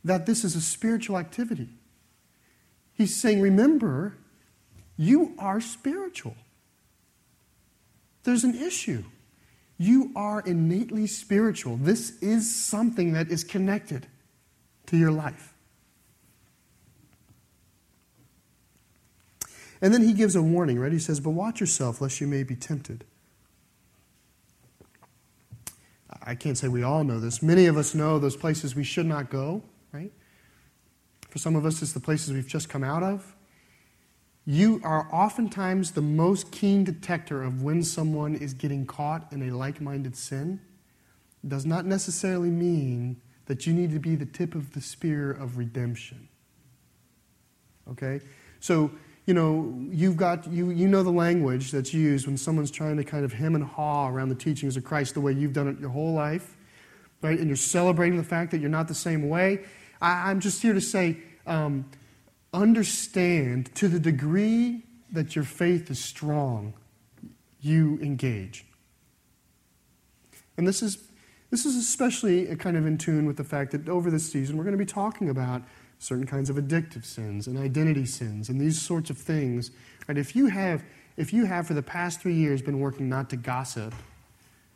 that 0.02 0.26
this 0.26 0.44
is 0.44 0.56
a 0.56 0.60
spiritual 0.60 1.16
activity. 1.18 1.68
He's 2.94 3.14
saying, 3.14 3.40
Remember, 3.40 4.16
you 4.96 5.34
are 5.38 5.60
spiritual. 5.60 6.36
There's 8.22 8.44
an 8.44 8.54
issue. 8.54 9.04
You 9.76 10.12
are 10.14 10.40
innately 10.40 11.06
spiritual. 11.06 11.76
This 11.76 12.18
is 12.20 12.54
something 12.54 13.12
that 13.12 13.28
is 13.28 13.44
connected 13.44 14.06
to 14.86 14.96
your 14.96 15.10
life. 15.10 15.54
And 19.80 19.92
then 19.92 20.02
he 20.02 20.12
gives 20.12 20.36
a 20.36 20.42
warning, 20.42 20.78
right? 20.78 20.92
He 20.92 20.98
says, 20.98 21.20
But 21.20 21.30
watch 21.30 21.60
yourself, 21.60 22.00
lest 22.00 22.20
you 22.20 22.26
may 22.26 22.42
be 22.42 22.56
tempted. 22.56 23.04
I 26.22 26.34
can't 26.34 26.56
say 26.56 26.68
we 26.68 26.82
all 26.82 27.04
know 27.04 27.20
this. 27.20 27.42
Many 27.42 27.66
of 27.66 27.76
us 27.76 27.94
know 27.94 28.18
those 28.18 28.36
places 28.36 28.74
we 28.74 28.84
should 28.84 29.04
not 29.04 29.28
go, 29.28 29.62
right? 29.92 30.12
For 31.28 31.38
some 31.38 31.56
of 31.56 31.66
us, 31.66 31.82
it's 31.82 31.92
the 31.92 32.00
places 32.00 32.32
we've 32.32 32.46
just 32.46 32.68
come 32.68 32.84
out 32.84 33.02
of 33.02 33.33
you 34.46 34.80
are 34.84 35.08
oftentimes 35.10 35.92
the 35.92 36.02
most 36.02 36.50
keen 36.50 36.84
detector 36.84 37.42
of 37.42 37.62
when 37.62 37.82
someone 37.82 38.34
is 38.34 38.52
getting 38.52 38.84
caught 38.84 39.32
in 39.32 39.48
a 39.48 39.56
like 39.56 39.80
minded 39.80 40.16
sin. 40.16 40.60
Does 41.46 41.64
not 41.64 41.86
necessarily 41.86 42.50
mean 42.50 43.20
that 43.46 43.66
you 43.66 43.72
need 43.72 43.90
to 43.92 43.98
be 43.98 44.16
the 44.16 44.26
tip 44.26 44.54
of 44.54 44.72
the 44.72 44.80
spear 44.80 45.30
of 45.30 45.58
redemption. 45.58 46.28
Okay? 47.90 48.20
So, 48.60 48.90
you 49.26 49.34
know, 49.34 49.74
you've 49.90 50.16
got, 50.16 50.46
you, 50.50 50.70
you 50.70 50.88
know 50.88 51.02
the 51.02 51.10
language 51.10 51.70
that's 51.70 51.92
used 51.92 52.26
when 52.26 52.36
someone's 52.36 52.70
trying 52.70 52.96
to 52.96 53.04
kind 53.04 53.24
of 53.24 53.32
hem 53.32 53.54
and 53.54 53.64
haw 53.64 54.08
around 54.08 54.28
the 54.28 54.34
teachings 54.34 54.76
of 54.76 54.84
Christ 54.84 55.14
the 55.14 55.20
way 55.20 55.32
you've 55.32 55.52
done 55.52 55.68
it 55.68 55.78
your 55.78 55.90
whole 55.90 56.12
life, 56.12 56.56
right? 57.22 57.38
And 57.38 57.46
you're 57.46 57.56
celebrating 57.56 58.18
the 58.18 58.24
fact 58.24 58.50
that 58.50 58.58
you're 58.58 58.70
not 58.70 58.88
the 58.88 58.94
same 58.94 59.28
way. 59.28 59.64
I, 60.00 60.30
am 60.30 60.40
just 60.40 60.60
here 60.60 60.74
to 60.74 60.80
say, 60.80 61.18
um, 61.46 61.86
understand 62.54 63.74
to 63.74 63.88
the 63.88 63.98
degree 63.98 64.82
that 65.12 65.34
your 65.34 65.44
faith 65.44 65.90
is 65.90 66.02
strong, 66.02 66.72
you 67.60 67.98
engage. 68.00 68.64
And 70.56 70.66
this 70.66 70.82
is, 70.82 70.98
this 71.50 71.66
is 71.66 71.76
especially 71.76 72.54
kind 72.56 72.76
of 72.76 72.86
in 72.86 72.96
tune 72.96 73.26
with 73.26 73.36
the 73.36 73.44
fact 73.44 73.72
that 73.72 73.88
over 73.88 74.10
this 74.10 74.30
season 74.30 74.56
we're 74.56 74.64
going 74.64 74.76
to 74.76 74.84
be 74.84 74.86
talking 74.86 75.28
about 75.28 75.62
certain 75.98 76.26
kinds 76.26 76.50
of 76.50 76.56
addictive 76.56 77.04
sins 77.04 77.46
and 77.46 77.58
identity 77.58 78.06
sins 78.06 78.48
and 78.48 78.60
these 78.60 78.80
sorts 78.80 79.10
of 79.10 79.18
things. 79.18 79.70
Right? 80.06 80.18
If 80.18 80.36
you 80.36 80.46
have, 80.46 80.84
if 81.16 81.32
you 81.32 81.46
have 81.46 81.66
for 81.66 81.74
the 81.74 81.82
past 81.82 82.20
three 82.20 82.34
years 82.34 82.62
been 82.62 82.80
working 82.80 83.08
not 83.08 83.30
to 83.30 83.36
gossip, 83.36 83.94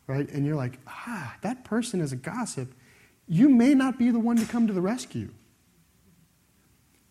right, 0.06 0.28
and 0.30 0.44
you're 0.44 0.56
like, 0.56 0.78
ah, 0.86 1.36
that 1.42 1.64
person 1.64 2.00
is 2.00 2.12
a 2.12 2.16
gossip, 2.16 2.72
you 3.28 3.48
may 3.48 3.74
not 3.74 3.98
be 3.98 4.10
the 4.10 4.18
one 4.18 4.36
to 4.36 4.46
come 4.46 4.66
to 4.66 4.72
the 4.72 4.80
rescue 4.80 5.30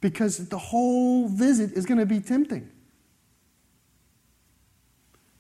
because 0.02 0.50
the 0.50 0.58
whole 0.58 1.28
visit 1.28 1.74
is 1.74 1.86
going 1.86 2.00
to 2.00 2.06
be 2.06 2.20
tempting. 2.20 2.70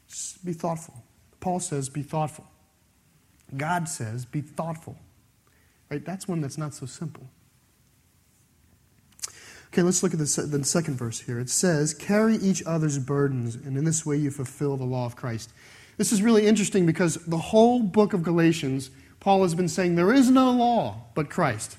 Just 0.07 0.43
be 0.45 0.53
thoughtful. 0.53 1.03
Paul 1.39 1.59
says, 1.59 1.89
be 1.89 2.01
thoughtful. 2.01 2.45
God 3.55 3.87
says, 3.87 4.25
be 4.25 4.41
thoughtful. 4.41 4.97
Right? 5.89 6.03
That's 6.03 6.27
one 6.27 6.41
that's 6.41 6.57
not 6.57 6.73
so 6.73 6.85
simple. 6.85 7.27
Okay, 9.67 9.81
let's 9.81 10.01
look 10.01 10.13
at 10.13 10.19
the, 10.19 10.41
the 10.49 10.63
second 10.63 10.95
verse 10.95 11.19
here. 11.19 11.39
It 11.39 11.49
says, 11.49 11.93
Carry 11.93 12.35
each 12.37 12.63
other's 12.65 12.97
burdens, 12.97 13.55
and 13.55 13.77
in 13.77 13.83
this 13.83 14.05
way 14.05 14.17
you 14.17 14.31
fulfill 14.31 14.77
the 14.77 14.85
law 14.85 15.05
of 15.05 15.15
Christ. 15.15 15.51
This 15.97 16.11
is 16.11 16.21
really 16.21 16.47
interesting 16.47 16.85
because 16.85 17.15
the 17.25 17.37
whole 17.37 17.81
book 17.81 18.13
of 18.13 18.23
Galatians, 18.23 18.91
Paul 19.19 19.43
has 19.43 19.55
been 19.55 19.67
saying 19.67 19.95
there 19.95 20.13
is 20.13 20.29
no 20.29 20.51
law 20.51 21.05
but 21.15 21.29
Christ. 21.29 21.77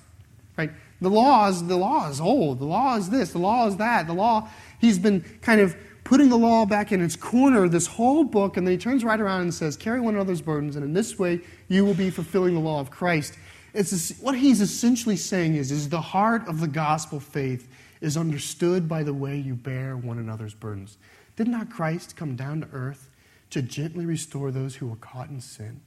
Right? 0.56 0.70
The 1.00 1.10
law 1.10 1.48
is 1.48 1.64
the 1.66 1.76
law 1.76 2.08
is 2.08 2.20
old. 2.20 2.58
The 2.58 2.64
law 2.64 2.96
is 2.96 3.10
this. 3.10 3.32
The 3.32 3.38
law 3.38 3.66
is 3.66 3.76
that. 3.76 4.06
The 4.06 4.14
law. 4.14 4.48
He's 4.80 4.98
been 4.98 5.24
kind 5.42 5.60
of 5.60 5.76
putting 6.04 6.28
the 6.28 6.38
law 6.38 6.64
back 6.64 6.90
in 6.90 7.00
its 7.02 7.16
corner 7.16 7.68
this 7.68 7.86
whole 7.86 8.24
book, 8.24 8.56
and 8.56 8.66
then 8.66 8.72
he 8.72 8.78
turns 8.78 9.04
right 9.04 9.20
around 9.20 9.42
and 9.42 9.54
says, 9.54 9.76
"Carry 9.76 10.00
one 10.00 10.14
another's 10.14 10.40
burdens, 10.40 10.74
and 10.74 10.84
in 10.84 10.92
this 10.92 11.18
way 11.18 11.40
you 11.68 11.84
will 11.84 11.94
be 11.94 12.10
fulfilling 12.10 12.54
the 12.54 12.60
law 12.60 12.80
of 12.80 12.90
Christ." 12.90 13.34
It's 13.74 14.18
what 14.18 14.36
he's 14.36 14.60
essentially 14.60 15.16
saying 15.16 15.54
is, 15.54 15.70
is 15.70 15.90
the 15.90 16.00
heart 16.00 16.48
of 16.48 16.60
the 16.60 16.66
gospel 16.68 17.20
faith 17.20 17.68
is 18.00 18.16
understood 18.16 18.88
by 18.88 19.02
the 19.02 19.12
way 19.12 19.38
you 19.38 19.54
bear 19.54 19.96
one 19.96 20.18
another's 20.18 20.54
burdens. 20.54 20.96
Did 21.36 21.48
not 21.48 21.70
Christ 21.70 22.16
come 22.16 22.34
down 22.34 22.62
to 22.62 22.68
earth 22.72 23.10
to 23.50 23.62
gently 23.62 24.06
restore 24.06 24.50
those 24.50 24.76
who 24.76 24.86
were 24.86 24.96
caught 24.96 25.28
in 25.28 25.40
sin? 25.40 25.80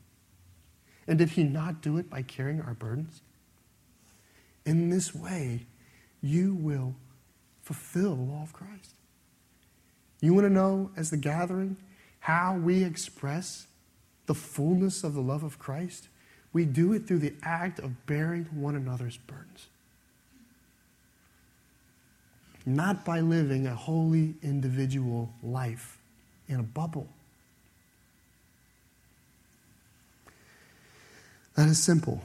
And 1.07 1.17
did 1.17 1.31
he 1.31 1.43
not 1.43 1.81
do 1.81 1.97
it 1.97 2.09
by 2.09 2.21
carrying 2.21 2.61
our 2.61 2.73
burdens? 2.75 3.21
In 4.65 4.89
this 4.89 5.15
way, 5.15 5.65
you 6.21 6.53
will 6.53 6.95
fulfill 7.63 8.15
the 8.15 8.21
law 8.21 8.43
of 8.43 8.53
Christ. 8.53 8.95
You 10.19 10.33
want 10.33 10.45
to 10.45 10.53
know, 10.53 10.91
as 10.95 11.09
the 11.09 11.17
gathering, 11.17 11.77
how 12.19 12.55
we 12.55 12.83
express 12.83 13.65
the 14.27 14.35
fullness 14.35 15.03
of 15.03 15.13
the 15.13 15.21
love 15.21 15.43
of 15.43 15.57
Christ? 15.57 16.07
We 16.53 16.65
do 16.65 16.93
it 16.93 17.07
through 17.07 17.19
the 17.19 17.33
act 17.41 17.79
of 17.79 18.05
bearing 18.05 18.45
one 18.53 18.75
another's 18.75 19.17
burdens. 19.17 19.67
Not 22.65 23.03
by 23.03 23.21
living 23.21 23.65
a 23.65 23.73
holy 23.73 24.35
individual 24.43 25.33
life 25.41 25.97
in 26.47 26.59
a 26.59 26.63
bubble. 26.63 27.07
That 31.55 31.67
is 31.67 31.81
simple 31.81 32.23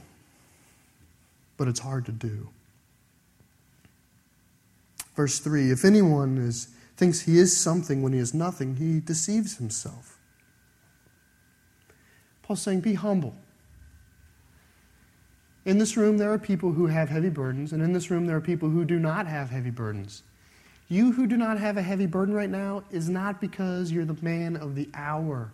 but 1.57 1.67
it's 1.67 1.79
hard 1.79 2.05
to 2.05 2.11
do. 2.11 2.49
Verse 5.15 5.39
3 5.39 5.71
If 5.71 5.83
anyone 5.83 6.37
is, 6.37 6.67
thinks 6.95 7.21
he 7.21 7.37
is 7.37 7.59
something 7.59 8.01
when 8.01 8.13
he 8.13 8.19
is 8.19 8.33
nothing, 8.33 8.75
he 8.75 8.99
deceives 8.99 9.57
himself. 9.57 10.17
Paul's 12.43 12.61
saying, 12.61 12.81
Be 12.81 12.93
humble. 12.93 13.35
In 15.65 15.79
this 15.79 15.97
room, 15.97 16.17
there 16.17 16.31
are 16.31 16.39
people 16.39 16.71
who 16.71 16.87
have 16.87 17.09
heavy 17.09 17.29
burdens, 17.29 17.73
and 17.73 17.83
in 17.83 17.91
this 17.91 18.09
room, 18.09 18.25
there 18.25 18.37
are 18.37 18.41
people 18.41 18.69
who 18.69 18.85
do 18.85 18.99
not 18.99 19.27
have 19.27 19.49
heavy 19.49 19.69
burdens. 19.69 20.23
You 20.87 21.11
who 21.11 21.27
do 21.27 21.35
not 21.35 21.59
have 21.59 21.75
a 21.75 21.81
heavy 21.81 22.05
burden 22.05 22.33
right 22.33 22.49
now 22.49 22.83
is 22.89 23.09
not 23.09 23.41
because 23.41 23.91
you're 23.91 24.05
the 24.05 24.17
man 24.21 24.55
of 24.55 24.75
the 24.75 24.87
hour. 24.93 25.51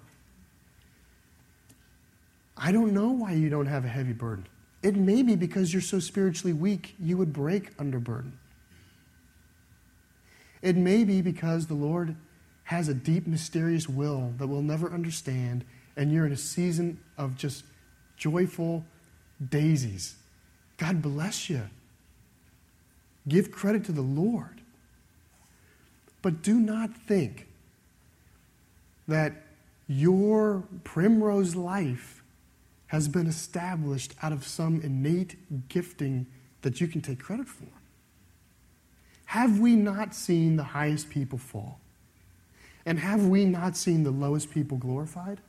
I 2.56 2.72
don't 2.72 2.94
know 2.94 3.10
why 3.10 3.32
you 3.32 3.50
don't 3.50 3.66
have 3.66 3.86
a 3.86 3.88
heavy 3.88 4.14
burden. 4.14 4.46
It 4.84 4.98
may 4.98 5.24
be 5.24 5.36
because 5.36 5.74
you're 5.74 5.82
so 5.82 6.00
spiritually 6.00 6.54
weak, 6.54 6.96
you 7.00 7.18
would 7.18 7.32
break 7.32 7.72
under 7.80 8.00
burden. 8.00 8.38
It 10.62 10.76
may 10.76 11.04
be 11.04 11.22
because 11.22 11.68
the 11.68 11.74
Lord 11.74 12.16
has 12.66 12.90
a 12.90 12.94
deep, 12.94 13.26
mysterious 13.26 13.88
will 13.88 14.34
that 14.38 14.48
we'll 14.48 14.62
never 14.62 14.92
understand, 14.92 15.64
and 15.96 16.12
you're 16.12 16.26
in 16.26 16.32
a 16.32 16.38
season 16.38 17.00
of 17.18 17.38
just 17.38 17.64
joyful 18.18 18.84
daisies. 19.50 20.16
God 20.78 21.02
bless 21.02 21.50
you. 21.50 21.64
Give 23.28 23.52
credit 23.52 23.86
to 23.86 23.92
the 23.92 24.02
Lord. 24.02 24.62
But 26.22 26.42
do 26.42 26.60
not 26.60 26.96
think 26.96 27.48
that 29.08 29.34
your 29.88 30.64
primrose 30.84 31.56
life 31.56 32.23
has 32.94 33.08
been 33.08 33.26
established 33.26 34.14
out 34.22 34.32
of 34.32 34.46
some 34.46 34.80
innate 34.82 35.36
gifting 35.68 36.28
that 36.62 36.80
you 36.80 36.88
can 36.88 37.02
take 37.02 37.18
credit 37.18 37.48
for. 37.48 37.66
Have 39.26 39.58
we 39.58 39.76
not 39.76 40.14
seen 40.14 40.58
the 40.58 40.64
highest 40.64 41.10
people 41.10 41.40
fall? 41.40 41.80
And 42.86 43.00
have 43.00 43.26
we 43.26 43.46
not 43.46 43.76
seen 43.76 44.04
the 44.04 44.12
lowest 44.12 44.52
people 44.52 44.78
glorified? 44.78 45.42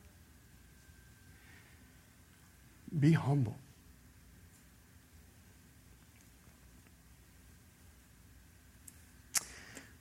Be 2.98 3.12
humble. 3.12 3.56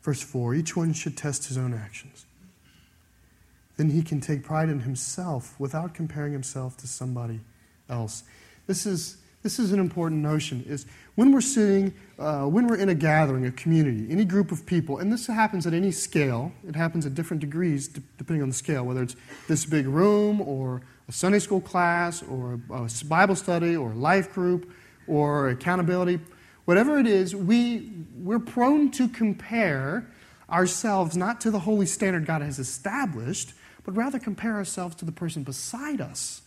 Verse 0.02 0.22
4 0.22 0.56
Each 0.56 0.78
one 0.78 0.94
should 0.94 1.18
test 1.18 1.50
his 1.50 1.58
own 1.58 1.74
actions. 1.74 2.26
Then 3.78 3.90
he 3.90 4.02
can 4.02 4.22
take 4.22 4.44
pride 4.44 4.70
in 4.70 4.82
himself 4.82 5.60
without 5.60 5.94
comparing 5.94 6.34
himself 6.34 6.78
to 6.78 6.88
somebody 6.88 7.40
else. 7.90 8.24
This 8.68 8.86
is, 8.86 9.18
this 9.42 9.60
is 9.60 9.72
an 9.72 9.80
important 9.80 10.22
notion. 10.22 10.64
Is 10.68 10.86
when 11.16 11.32
we're 11.32 11.42
sitting, 11.42 11.94
uh, 12.20 12.46
when 12.46 12.68
we're 12.68 12.78
in 12.78 12.90
a 12.90 12.96
gathering, 12.96 13.46
a 13.46 13.52
community, 13.52 14.08
any 14.10 14.26
group 14.26 14.52
of 14.52 14.66
people, 14.66 15.00
and 15.00 15.12
this 15.12 15.28
happens 15.28 15.66
at 15.66 15.74
any 15.74 15.92
scale, 15.92 16.52
it 16.68 16.76
happens 16.76 17.06
at 17.06 17.16
different 17.16 17.42
degrees 17.42 17.88
depending 17.88 18.42
on 18.44 18.50
the 18.50 18.56
scale, 18.56 18.84
whether 18.84 19.04
it's 19.04 19.16
this 19.48 19.66
big 19.66 19.88
room 19.88 20.42
or 20.42 20.82
a 21.08 21.12
Sunday 21.12 21.40
school 21.40 21.62
class 21.62 22.24
or 22.24 22.60
a 22.72 22.90
Bible 23.06 23.36
study 23.36 23.76
or 23.76 23.92
a 23.92 23.96
life 23.96 24.34
group 24.34 24.72
or 25.08 25.50
accountability 25.50 26.20
Whatever 26.66 26.98
it 26.98 27.08
is, 27.08 27.36
we, 27.36 27.92
we're 28.16 28.40
prone 28.40 28.90
to 28.92 29.10
compare 29.10 30.10
ourselves 30.50 31.18
not 31.18 31.42
to 31.42 31.52
the 31.52 31.60
holy 31.60 31.86
standard 31.86 32.26
God 32.26 32.42
has 32.42 32.58
established, 32.58 33.54
but 33.84 33.96
rather 33.96 34.20
compare 34.20 34.56
ourselves 34.56 34.96
to 34.96 35.06
the 35.06 35.12
person 35.12 35.44
beside 35.44 36.02
us. 36.02 36.42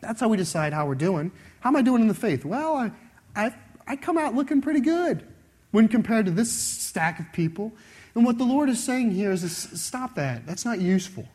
That's 0.00 0.20
how 0.20 0.28
we 0.28 0.36
decide 0.36 0.72
how 0.72 0.86
we're 0.86 0.94
doing. 0.94 1.32
How 1.60 1.70
am 1.70 1.76
I 1.76 1.82
doing 1.82 2.02
in 2.02 2.08
the 2.08 2.14
faith? 2.14 2.44
Well, 2.44 2.74
I, 2.74 2.92
I, 3.34 3.54
I 3.86 3.96
come 3.96 4.16
out 4.16 4.34
looking 4.34 4.60
pretty 4.60 4.80
good 4.80 5.26
when 5.70 5.88
compared 5.88 6.26
to 6.26 6.32
this 6.32 6.50
stack 6.50 7.18
of 7.20 7.32
people. 7.32 7.72
And 8.14 8.24
what 8.24 8.38
the 8.38 8.44
Lord 8.44 8.68
is 8.68 8.82
saying 8.82 9.10
here 9.10 9.30
is 9.30 9.50
stop 9.52 10.14
that. 10.14 10.46
That's 10.46 10.64
not 10.64 10.80
useful. 10.80 11.28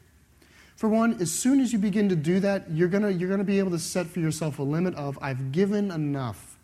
For 0.76 0.90
one, 0.90 1.22
as 1.22 1.32
soon 1.32 1.60
as 1.60 1.72
you 1.72 1.80
begin 1.80 2.10
to 2.10 2.16
do 2.16 2.40
that, 2.40 2.72
you're 2.72 2.88
going 2.88 3.20
you're 3.20 3.38
to 3.38 3.44
be 3.44 3.60
able 3.60 3.72
to 3.72 3.80
set 3.80 4.08
for 4.08 4.20
yourself 4.20 4.60
a 4.60 4.64
limit 4.64 4.96
of, 4.96 5.20
I've 5.22 5.52
given 5.52 5.92
enough 5.92 6.58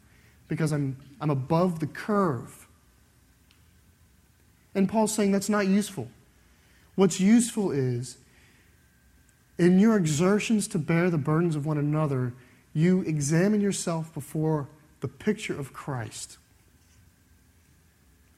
because 0.47 0.71
I'm, 0.71 0.97
I'm 1.21 1.29
above 1.29 1.79
the 1.79 1.88
curve. 1.88 2.67
And 4.73 4.89
Paul's 4.89 5.13
saying 5.13 5.32
that's 5.32 5.49
not 5.49 5.67
useful. 5.67 6.10
What's 6.99 7.21
useful 7.21 7.71
is 7.71 8.17
in 9.57 9.79
your 9.79 9.95
exertions 9.95 10.67
to 10.67 10.77
bear 10.77 11.09
the 11.09 11.17
burdens 11.17 11.55
of 11.55 11.65
one 11.65 11.77
another, 11.77 12.33
you 12.73 13.03
examine 13.03 13.62
yourself 13.62 14.13
before 14.13 14.67
the 14.99 15.07
picture 15.07 15.57
of 15.57 15.71
Christ. 15.71 16.38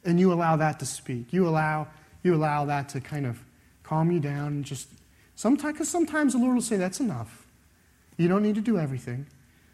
And 0.05 0.19
you 0.19 0.31
allow 0.31 0.57
that 0.57 0.77
to 0.77 0.85
speak. 0.85 1.33
You 1.33 1.47
allow, 1.47 1.87
you 2.21 2.35
allow 2.35 2.65
that 2.65 2.87
to 2.89 3.01
kind 3.01 3.25
of 3.25 3.39
calm 3.81 4.11
you 4.11 4.19
down 4.19 4.49
and 4.49 4.63
just 4.63 4.89
sometimes 5.35 5.73
because 5.73 5.89
sometimes 5.89 6.33
the 6.33 6.39
Lord 6.39 6.53
will 6.53 6.61
say, 6.61 6.77
That's 6.77 6.99
enough. 6.99 7.47
You 8.15 8.27
don't 8.27 8.43
need 8.43 8.55
to 8.55 8.61
do 8.61 8.77
everything. 8.77 9.25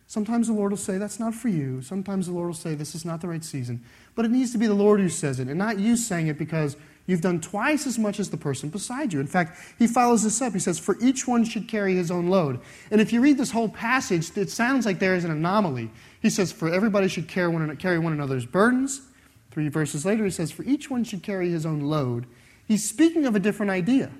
Sometimes 0.07 0.47
the 0.47 0.53
Lord 0.53 0.71
will 0.71 0.77
say, 0.77 0.97
That's 0.97 1.19
not 1.19 1.35
for 1.35 1.49
you. 1.49 1.81
Sometimes 1.81 2.27
the 2.27 2.31
Lord 2.31 2.47
will 2.47 2.53
say, 2.53 2.73
This 2.73 2.95
is 2.95 3.03
not 3.03 3.19
the 3.19 3.27
right 3.27 3.43
season. 3.43 3.83
But 4.15 4.23
it 4.23 4.31
needs 4.31 4.53
to 4.53 4.57
be 4.57 4.65
the 4.65 4.73
Lord 4.73 5.01
who 5.01 5.09
says 5.09 5.41
it, 5.41 5.49
and 5.49 5.59
not 5.59 5.77
you 5.77 5.97
saying 5.97 6.27
it 6.27 6.37
because 6.37 6.77
you've 7.07 7.21
done 7.21 7.41
twice 7.41 7.87
as 7.87 7.97
much 7.97 8.19
as 8.19 8.29
the 8.29 8.37
person 8.37 8.69
beside 8.69 9.11
you. 9.11 9.19
In 9.19 9.27
fact, 9.27 9.59
he 9.79 9.87
follows 9.87 10.23
this 10.23 10.41
up. 10.41 10.53
He 10.53 10.59
says, 10.59 10.77
For 10.77 10.95
each 11.01 11.27
one 11.27 11.43
should 11.43 11.67
carry 11.67 11.95
his 11.95 12.11
own 12.11 12.27
load. 12.27 12.59
And 12.91 13.01
if 13.01 13.11
you 13.11 13.21
read 13.21 13.37
this 13.37 13.51
whole 13.51 13.69
passage, 13.69 14.37
it 14.37 14.51
sounds 14.51 14.85
like 14.85 14.99
there 14.99 15.15
is 15.15 15.23
an 15.23 15.31
anomaly. 15.31 15.89
He 16.21 16.29
says, 16.29 16.51
For 16.51 16.71
everybody 16.71 17.07
should 17.07 17.27
carry 17.27 17.49
one, 17.49 18.13
another's 18.13 18.45
burdens. 18.45 19.01
Three 19.49 19.69
verses 19.69 20.05
later, 20.05 20.25
he 20.25 20.29
says, 20.29 20.51
For 20.51 20.63
each 20.63 20.89
one 20.89 21.03
should 21.03 21.23
carry 21.23 21.49
his 21.49 21.65
own 21.65 21.81
load. 21.81 22.27
He's 22.67 22.87
speaking 22.87 23.25
of 23.25 23.35
a 23.35 23.39
different 23.39 23.71
idea. 23.71 24.11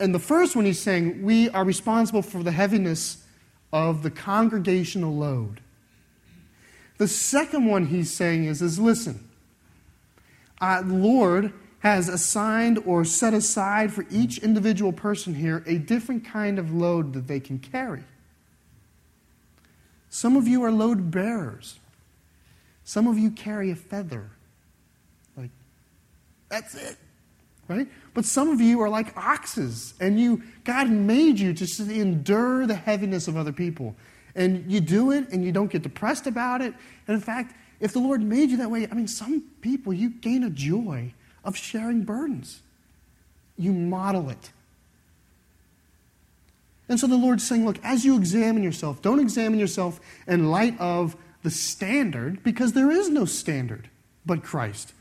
And 0.00 0.14
the 0.14 0.18
first 0.18 0.56
one, 0.56 0.64
he's 0.64 0.80
saying, 0.80 1.22
We 1.22 1.50
are 1.50 1.64
responsible 1.64 2.22
for 2.22 2.42
the 2.42 2.52
heaviness 2.52 3.24
of 3.72 4.02
the 4.02 4.10
congregational 4.10 5.14
load. 5.14 5.60
The 6.96 7.08
second 7.08 7.66
one 7.66 7.86
he's 7.86 8.12
saying 8.12 8.44
is, 8.44 8.60
is 8.60 8.78
listen, 8.78 9.28
uh, 10.60 10.82
Lord 10.84 11.52
has 11.80 12.08
assigned 12.08 12.78
or 12.86 13.04
set 13.04 13.34
aside 13.34 13.92
for 13.92 14.04
each 14.10 14.38
individual 14.38 14.92
person 14.92 15.34
here 15.34 15.62
a 15.66 15.78
different 15.78 16.24
kind 16.24 16.58
of 16.58 16.72
load 16.72 17.12
that 17.14 17.26
they 17.26 17.40
can 17.40 17.58
carry. 17.58 18.04
Some 20.08 20.36
of 20.36 20.46
you 20.48 20.62
are 20.64 20.72
load 20.72 21.10
bearers. 21.10 21.78
Some 22.84 23.06
of 23.06 23.18
you 23.18 23.30
carry 23.30 23.70
a 23.70 23.76
feather. 23.76 24.30
Like, 25.36 25.50
that's 26.48 26.74
it 26.74 26.96
right? 27.70 27.86
But 28.14 28.24
some 28.24 28.48
of 28.50 28.60
you 28.60 28.80
are 28.80 28.88
like 28.88 29.16
oxes, 29.16 29.94
and 30.00 30.20
you 30.20 30.42
God 30.64 30.90
made 30.90 31.38
you 31.38 31.54
to 31.54 31.82
endure 31.94 32.66
the 32.66 32.74
heaviness 32.74 33.28
of 33.28 33.36
other 33.36 33.52
people. 33.52 33.94
And 34.34 34.70
you 34.70 34.80
do 34.80 35.12
it, 35.12 35.30
and 35.30 35.44
you 35.44 35.52
don't 35.52 35.70
get 35.70 35.82
depressed 35.82 36.26
about 36.26 36.60
it. 36.60 36.74
And 37.06 37.14
in 37.14 37.20
fact, 37.20 37.54
if 37.78 37.92
the 37.92 38.00
Lord 38.00 38.22
made 38.22 38.50
you 38.50 38.56
that 38.58 38.70
way, 38.70 38.88
I 38.90 38.94
mean, 38.94 39.08
some 39.08 39.44
people, 39.60 39.92
you 39.92 40.10
gain 40.10 40.44
a 40.44 40.50
joy 40.50 41.14
of 41.44 41.56
sharing 41.56 42.02
burdens. 42.02 42.60
You 43.56 43.72
model 43.72 44.30
it. 44.30 44.50
And 46.88 46.98
so 46.98 47.06
the 47.06 47.16
Lord's 47.16 47.46
saying, 47.46 47.64
look, 47.64 47.78
as 47.84 48.04
you 48.04 48.16
examine 48.16 48.62
yourself, 48.62 49.00
don't 49.00 49.20
examine 49.20 49.58
yourself 49.60 50.00
in 50.26 50.50
light 50.50 50.78
of 50.80 51.16
the 51.42 51.50
standard, 51.50 52.42
because 52.42 52.72
there 52.72 52.90
is 52.90 53.08
no 53.08 53.24
standard 53.24 53.88
but 54.26 54.42
Christ. 54.42 54.92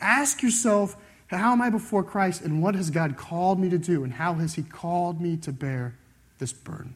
Ask 0.00 0.42
yourself, 0.42 0.96
how 1.28 1.52
am 1.52 1.62
I 1.62 1.70
before 1.70 2.02
Christ, 2.02 2.40
and 2.40 2.62
what 2.62 2.74
has 2.74 2.90
God 2.90 3.16
called 3.16 3.60
me 3.60 3.68
to 3.68 3.78
do, 3.78 4.02
and 4.02 4.14
how 4.14 4.34
has 4.34 4.54
He 4.54 4.62
called 4.62 5.20
me 5.20 5.36
to 5.38 5.52
bear 5.52 5.94
this 6.38 6.52
burden? 6.52 6.94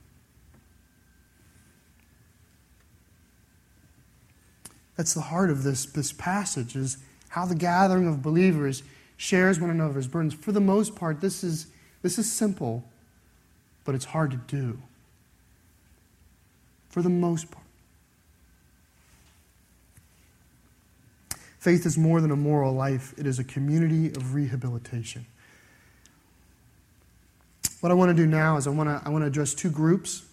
That's 4.97 5.15
the 5.15 5.21
heart 5.21 5.51
of 5.51 5.63
this, 5.63 5.87
this 5.87 6.13
passage, 6.13 6.77
is 6.77 6.99
how 7.31 7.47
the 7.47 7.55
gathering 7.55 8.07
of 8.07 8.23
believers 8.23 8.83
shares 9.17 9.61
one 9.61 9.71
another's 9.71 10.07
burdens. 10.07 10.35
For 10.35 10.53
the 10.53 10.61
most 10.61 10.97
part, 10.97 11.21
this 11.21 11.43
is, 11.45 11.69
this 12.03 12.19
is 12.19 12.31
simple, 12.31 12.85
but 13.85 13.95
it's 13.95 14.05
hard 14.05 14.33
to 14.33 14.37
do. 14.37 14.79
For 16.91 17.03
the 17.03 17.09
most 17.09 17.51
part. 17.51 17.65
Faith 21.61 21.87
is 21.87 21.97
more 21.97 22.21
than 22.21 22.31
a 22.31 22.37
moral 22.37 22.73
life, 22.73 23.15
it 23.17 23.27
is 23.27 23.39
a 23.39 23.45
community 23.45 24.09
of 24.09 24.35
rehabilitation. 24.35 25.27
What 27.81 27.93
I 27.93 27.95
want 27.95 28.09
to 28.09 28.15
do 28.15 28.27
now 28.27 28.57
is 28.57 28.67
I 28.67 28.71
want 28.71 28.89
to, 28.89 29.01
I 29.07 29.11
want 29.11 29.23
to 29.23 29.27
address 29.27 29.55
two 29.55 29.71
groups. 29.71 30.25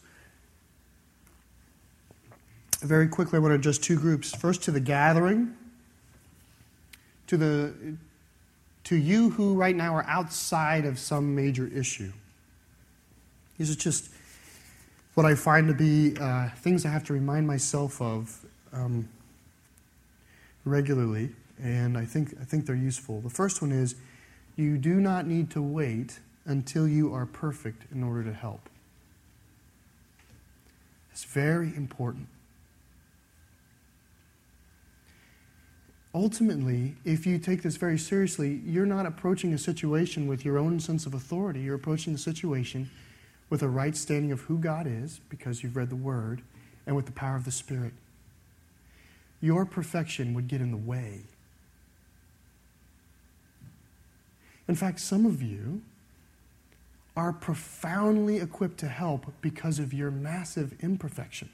Very 2.81 3.07
quickly, 3.07 3.37
I 3.37 3.39
want 3.39 3.51
to 3.51 3.55
address 3.55 3.77
two 3.77 3.97
groups. 3.97 4.33
First, 4.33 4.63
to 4.63 4.71
the 4.71 4.79
gathering, 4.79 5.53
to, 7.27 7.37
the, 7.37 7.73
to 8.85 8.95
you 8.95 9.29
who 9.31 9.55
right 9.55 9.75
now 9.75 9.95
are 9.95 10.05
outside 10.07 10.85
of 10.85 10.99
some 10.99 11.35
major 11.35 11.67
issue. 11.67 12.11
These 13.57 13.71
are 13.71 13.79
just 13.79 14.09
what 15.13 15.25
I 15.25 15.35
find 15.35 15.67
to 15.67 15.73
be 15.73 16.15
uh, 16.19 16.49
things 16.57 16.85
I 16.85 16.89
have 16.89 17.03
to 17.05 17.13
remind 17.13 17.47
myself 17.47 18.01
of. 18.01 18.45
Um, 18.73 19.09
regularly, 20.67 21.29
and 21.61 21.97
I 21.97 22.05
think, 22.05 22.35
I 22.39 22.43
think 22.43 22.65
they're 22.65 22.75
useful. 22.75 23.21
The 23.21 23.29
first 23.29 23.61
one 23.61 23.71
is 23.71 23.95
you 24.55 24.77
do 24.77 24.95
not 24.95 25.25
need 25.25 25.49
to 25.51 25.61
wait 25.61 26.19
until 26.45 26.87
you 26.87 27.13
are 27.13 27.25
perfect 27.25 27.91
in 27.91 28.03
order 28.03 28.23
to 28.23 28.33
help. 28.33 28.69
It's 31.11 31.23
very 31.23 31.75
important. 31.75 32.27
Ultimately, 36.17 36.95
if 37.05 37.27
you 37.27 37.37
take 37.37 37.61
this 37.61 37.77
very 37.77 37.99
seriously, 37.99 38.59
you're 38.65 38.87
not 38.87 39.05
approaching 39.05 39.53
a 39.53 39.57
situation 39.57 40.25
with 40.25 40.43
your 40.43 40.57
own 40.57 40.79
sense 40.79 41.05
of 41.05 41.13
authority. 41.13 41.59
You're 41.59 41.75
approaching 41.75 42.13
the 42.13 42.19
situation 42.19 42.89
with 43.51 43.61
a 43.61 43.69
right 43.69 43.95
standing 43.95 44.31
of 44.31 44.41
who 44.41 44.57
God 44.57 44.87
is, 44.87 45.21
because 45.29 45.61
you've 45.61 45.75
read 45.75 45.91
the 45.91 45.95
Word, 45.95 46.41
and 46.87 46.95
with 46.95 47.05
the 47.05 47.11
power 47.11 47.35
of 47.35 47.45
the 47.45 47.51
Spirit. 47.51 47.93
Your 49.41 49.63
perfection 49.63 50.33
would 50.33 50.47
get 50.47 50.59
in 50.59 50.71
the 50.71 50.77
way. 50.77 51.21
In 54.67 54.73
fact, 54.73 54.99
some 54.99 55.23
of 55.23 55.43
you 55.43 55.83
are 57.15 57.31
profoundly 57.31 58.39
equipped 58.39 58.79
to 58.79 58.87
help 58.87 59.31
because 59.41 59.77
of 59.77 59.93
your 59.93 60.09
massive 60.09 60.73
imperfection. 60.81 61.49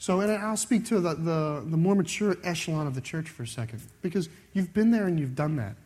So, 0.00 0.20
and 0.20 0.32
I'll 0.32 0.56
speak 0.56 0.86
to 0.86 0.98
the, 0.98 1.14
the, 1.14 1.62
the, 1.66 1.76
more 1.76 1.94
mature 1.94 2.34
echelon 2.42 2.86
of 2.86 2.94
the 2.94 3.02
church 3.02 3.28
for 3.28 3.42
a 3.42 3.46
second, 3.46 3.82
because 4.00 4.30
you've 4.54 4.72
been 4.72 4.90
there 4.90 5.06
and 5.06 5.20
you've 5.20 5.34
done 5.34 5.56
that. 5.56 5.76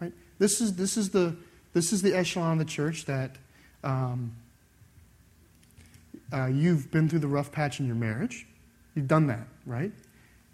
Right? 0.00 0.12
This 0.40 0.60
is, 0.60 0.74
this 0.74 0.96
is, 0.96 1.10
the, 1.10 1.36
this 1.72 1.92
is 1.92 2.02
the 2.02 2.16
echelon 2.16 2.54
of 2.54 2.58
the 2.58 2.64
church 2.64 3.04
that 3.04 3.36
um, 3.84 4.32
uh, 6.32 6.46
you've 6.46 6.90
been 6.90 7.08
through 7.08 7.20
the 7.20 7.28
rough 7.28 7.52
patch 7.52 7.78
in 7.78 7.86
your 7.86 7.94
marriage. 7.94 8.44
You've 8.96 9.06
done 9.06 9.28
that, 9.28 9.46
right? 9.66 9.92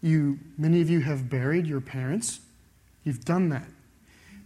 You, 0.03 0.39
many 0.59 0.83
of 0.83 0.91
you 0.91 1.01
have 1.01 1.31
buried 1.31 1.67
your 1.67 1.81
parents. 1.81 2.41
You've 3.05 3.25
done 3.25 3.49
that. 3.49 3.67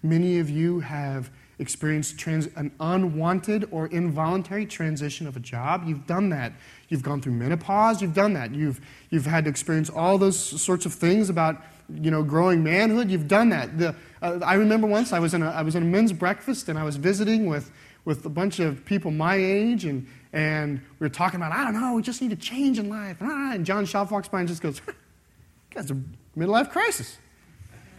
Many 0.00 0.38
of 0.38 0.48
you 0.48 0.78
have 0.78 1.28
experienced 1.58 2.18
trans- 2.18 2.48
an 2.56 2.72
unwanted 2.80 3.68
or 3.70 3.86
involuntary 3.86 4.66
transition 4.66 5.26
of 5.26 5.36
a 5.36 5.40
job. 5.40 5.84
You've 5.86 6.06
done 6.06 6.30
that. 6.30 6.52
You've 6.88 7.02
gone 7.02 7.20
through 7.20 7.34
menopause. 7.34 8.02
You've 8.02 8.14
done 8.14 8.32
that. 8.34 8.54
You've, 8.54 8.80
you've 9.10 9.26
had 9.26 9.44
to 9.44 9.50
experience 9.50 9.90
all 9.90 10.18
those 10.18 10.38
sorts 10.38 10.86
of 10.86 10.92
things 10.92 11.28
about 11.28 11.62
you 11.92 12.10
know, 12.10 12.22
growing 12.22 12.62
manhood. 12.62 13.10
You've 13.10 13.28
done 13.28 13.50
that. 13.50 13.78
The, 13.78 13.94
uh, 14.22 14.40
I 14.42 14.54
remember 14.54 14.86
once 14.86 15.12
I 15.12 15.18
was, 15.18 15.34
in 15.34 15.42
a, 15.42 15.50
I 15.50 15.62
was 15.62 15.74
in 15.74 15.82
a 15.82 15.86
men's 15.86 16.12
breakfast 16.12 16.68
and 16.68 16.78
I 16.78 16.84
was 16.84 16.96
visiting 16.96 17.46
with, 17.46 17.70
with 18.04 18.24
a 18.24 18.30
bunch 18.30 18.58
of 18.58 18.84
people 18.84 19.10
my 19.10 19.36
age 19.36 19.84
and, 19.84 20.06
and 20.32 20.80
we 20.98 21.04
were 21.04 21.10
talking 21.10 21.36
about, 21.36 21.52
I 21.52 21.64
don't 21.64 21.80
know, 21.80 21.94
we 21.94 22.02
just 22.02 22.20
need 22.22 22.32
a 22.32 22.36
change 22.36 22.78
in 22.78 22.88
life. 22.88 23.18
And 23.20 23.64
John 23.64 23.84
Schaff 23.84 24.10
walks 24.10 24.28
by 24.28 24.40
and 24.40 24.48
just 24.48 24.62
goes, 24.62 24.80
"That's 25.74 25.90
a 25.90 25.96
midlife 26.36 26.70
crisis. 26.70 27.18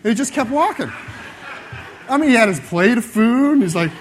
And 0.03 0.09
he 0.09 0.15
just 0.15 0.33
kept 0.33 0.49
walking. 0.49 0.91
I 2.07 2.17
mean, 2.17 2.29
he 2.29 2.35
had 2.35 2.49
his 2.49 2.59
plate 2.59 2.97
of 2.97 3.05
food. 3.05 3.61
He's 3.61 3.75
like, 3.75 3.91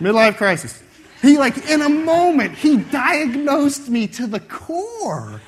midlife 0.00 0.36
crisis. 0.36 0.82
He, 1.22 1.38
like, 1.38 1.70
in 1.70 1.82
a 1.82 1.88
moment, 1.88 2.56
he 2.56 2.76
diagnosed 2.76 3.88
me 3.88 4.06
to 4.08 4.26
the 4.26 4.40
core. 4.40 5.40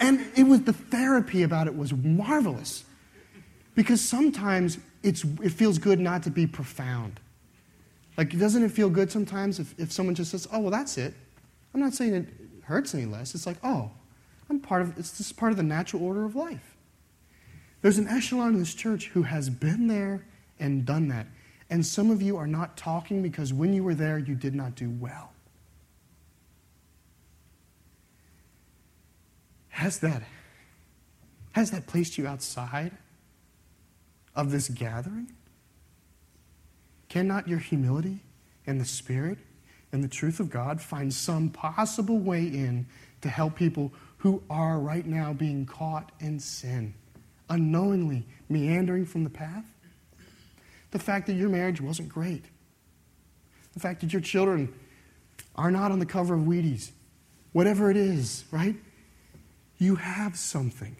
And 0.00 0.24
it 0.36 0.44
was 0.44 0.62
the 0.62 0.72
therapy 0.72 1.42
about 1.42 1.66
it 1.66 1.76
was 1.76 1.92
marvelous. 1.92 2.84
Because 3.74 4.00
sometimes 4.00 4.78
it's, 5.02 5.24
it 5.42 5.50
feels 5.50 5.78
good 5.78 6.00
not 6.00 6.22
to 6.24 6.30
be 6.30 6.46
profound. 6.46 7.20
Like, 8.16 8.36
doesn't 8.38 8.62
it 8.62 8.70
feel 8.70 8.90
good 8.90 9.10
sometimes 9.10 9.58
if, 9.58 9.74
if 9.78 9.92
someone 9.92 10.14
just 10.14 10.30
says, 10.30 10.46
oh, 10.52 10.60
well, 10.60 10.70
that's 10.70 10.96
it? 10.98 11.14
I'm 11.74 11.80
not 11.80 11.94
saying 11.94 12.14
it 12.14 12.28
hurts 12.62 12.94
any 12.94 13.04
less. 13.04 13.34
It's 13.34 13.46
like, 13.46 13.56
oh, 13.64 13.90
I'm 14.48 14.60
part 14.60 14.82
of, 14.82 14.98
it's 14.98 15.18
just 15.18 15.36
part 15.36 15.50
of 15.50 15.56
the 15.56 15.64
natural 15.64 16.02
order 16.02 16.24
of 16.24 16.36
life. 16.36 16.76
There's 17.82 17.98
an 17.98 18.08
echelon 18.08 18.54
in 18.54 18.58
this 18.58 18.74
church 18.74 19.08
who 19.08 19.22
has 19.24 19.50
been 19.50 19.88
there 19.88 20.24
and 20.58 20.84
done 20.84 21.08
that. 21.08 21.26
And 21.70 21.84
some 21.84 22.10
of 22.10 22.22
you 22.22 22.36
are 22.36 22.46
not 22.46 22.76
talking 22.76 23.22
because 23.22 23.52
when 23.52 23.72
you 23.72 23.82
were 23.82 23.94
there, 23.94 24.18
you 24.18 24.34
did 24.34 24.54
not 24.54 24.74
do 24.74 24.90
well. 24.90 25.32
Has 29.68 29.98
that, 30.00 30.22
has 31.52 31.72
that 31.72 31.86
placed 31.86 32.16
you 32.16 32.26
outside 32.26 32.92
of 34.36 34.52
this 34.52 34.68
gathering? 34.68 35.32
Cannot 37.08 37.48
your 37.48 37.58
humility 37.58 38.20
and 38.66 38.80
the 38.80 38.84
Spirit 38.84 39.38
and 39.92 40.02
the 40.02 40.08
truth 40.08 40.38
of 40.38 40.50
God 40.50 40.80
find 40.80 41.12
some 41.12 41.50
possible 41.50 42.18
way 42.18 42.44
in 42.44 42.86
to 43.22 43.28
help 43.28 43.56
people 43.56 43.92
who 44.18 44.42
are 44.48 44.78
right 44.78 45.06
now 45.06 45.32
being 45.32 45.66
caught 45.66 46.12
in 46.20 46.38
sin, 46.38 46.94
unknowingly 47.50 48.26
meandering 48.48 49.06
from 49.06 49.24
the 49.24 49.30
path? 49.30 49.73
The 50.94 51.00
fact 51.00 51.26
that 51.26 51.32
your 51.32 51.48
marriage 51.48 51.80
wasn't 51.80 52.08
great. 52.08 52.44
The 53.72 53.80
fact 53.80 54.00
that 54.02 54.12
your 54.12 54.22
children 54.22 54.72
are 55.56 55.72
not 55.72 55.90
on 55.90 55.98
the 55.98 56.06
cover 56.06 56.34
of 56.34 56.42
Wheaties. 56.42 56.92
Whatever 57.50 57.90
it 57.90 57.96
is, 57.96 58.44
right? 58.52 58.76
You 59.78 59.96
have 59.96 60.36
something. 60.36 60.94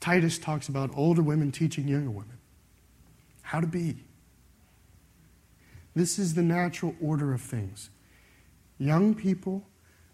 Titus 0.00 0.38
talks 0.38 0.68
about 0.68 0.90
older 0.94 1.20
women 1.20 1.52
teaching 1.52 1.86
younger 1.86 2.10
women 2.10 2.38
how 3.42 3.60
to 3.60 3.66
be. 3.66 3.96
This 5.94 6.18
is 6.18 6.32
the 6.32 6.42
natural 6.42 6.96
order 7.02 7.34
of 7.34 7.42
things. 7.42 7.90
Young 8.78 9.14
people 9.14 9.68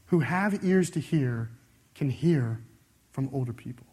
who 0.07 0.19
have 0.19 0.65
ears 0.65 0.91
to 0.91 0.99
hear 0.99 1.53
can 1.95 2.11
hear 2.11 2.61
from 3.13 3.31
older 3.33 3.53
people. 3.53 3.87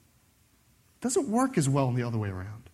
It 0.96 1.02
doesn't 1.02 1.30
work 1.30 1.60
as 1.60 1.70
well 1.70 1.88
in 1.90 1.94
the 1.94 2.02
other 2.02 2.18
way 2.18 2.30
around. 2.30 2.65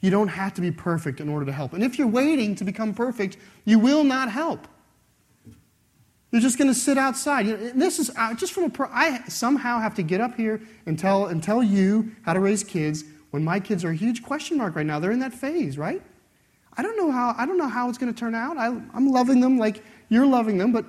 You 0.00 0.10
don't 0.10 0.28
have 0.28 0.54
to 0.54 0.60
be 0.60 0.70
perfect 0.70 1.20
in 1.20 1.28
order 1.28 1.46
to 1.46 1.52
help. 1.52 1.72
And 1.72 1.82
if 1.82 1.98
you're 1.98 2.06
waiting 2.06 2.54
to 2.56 2.64
become 2.64 2.94
perfect, 2.94 3.36
you 3.64 3.78
will 3.78 4.04
not 4.04 4.30
help. 4.30 4.68
You're 6.30 6.42
just 6.42 6.58
going 6.58 6.68
to 6.68 6.74
sit 6.74 6.98
outside. 6.98 7.46
You 7.46 7.56
know, 7.56 7.70
this 7.70 7.98
is 7.98 8.10
uh, 8.16 8.34
just 8.34 8.52
from 8.52 8.64
a. 8.64 8.70
Pro- 8.70 8.90
I 8.92 9.22
somehow 9.28 9.78
have 9.80 9.94
to 9.94 10.02
get 10.02 10.20
up 10.20 10.34
here 10.36 10.60
and 10.84 10.98
tell 10.98 11.26
and 11.26 11.42
tell 11.42 11.62
you 11.62 12.12
how 12.22 12.34
to 12.34 12.40
raise 12.40 12.62
kids 12.62 13.04
when 13.30 13.42
my 13.42 13.58
kids 13.58 13.84
are 13.84 13.90
a 13.90 13.94
huge 13.96 14.22
question 14.22 14.58
mark 14.58 14.76
right 14.76 14.84
now. 14.84 14.98
They're 14.98 15.12
in 15.12 15.20
that 15.20 15.32
phase, 15.32 15.78
right? 15.78 16.02
I 16.76 16.82
don't 16.82 16.96
know 16.96 17.10
how. 17.10 17.34
I 17.38 17.46
don't 17.46 17.56
know 17.56 17.68
how 17.68 17.88
it's 17.88 17.96
going 17.96 18.12
to 18.12 18.18
turn 18.18 18.34
out. 18.34 18.58
I, 18.58 18.66
I'm 18.66 19.10
loving 19.10 19.40
them 19.40 19.56
like 19.56 19.82
you're 20.08 20.26
loving 20.26 20.58
them, 20.58 20.72
but 20.72 20.84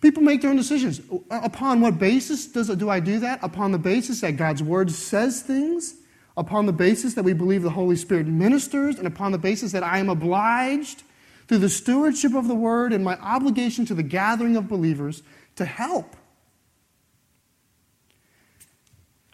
people 0.00 0.22
make 0.22 0.40
their 0.40 0.50
own 0.50 0.56
decisions. 0.56 1.00
Upon 1.30 1.80
what 1.80 1.98
basis 1.98 2.46
does 2.46 2.68
do 2.68 2.88
I 2.88 3.00
do 3.00 3.18
that? 3.20 3.40
Upon 3.42 3.72
the 3.72 3.78
basis 3.78 4.20
that 4.20 4.36
God's 4.36 4.62
word 4.62 4.90
says 4.90 5.42
things 5.42 5.96
upon 6.36 6.66
the 6.66 6.72
basis 6.72 7.14
that 7.14 7.22
we 7.22 7.32
believe 7.32 7.62
the 7.62 7.70
Holy 7.70 7.96
Spirit 7.96 8.26
ministers, 8.26 8.98
and 8.98 9.06
upon 9.06 9.32
the 9.32 9.38
basis 9.38 9.72
that 9.72 9.82
I 9.82 9.98
am 9.98 10.08
obliged 10.08 11.02
through 11.46 11.58
the 11.58 11.68
stewardship 11.68 12.34
of 12.34 12.48
the 12.48 12.54
word 12.54 12.92
and 12.92 13.04
my 13.04 13.16
obligation 13.18 13.84
to 13.86 13.94
the 13.94 14.02
gathering 14.02 14.56
of 14.56 14.68
believers 14.68 15.22
to 15.56 15.64
help. 15.64 16.16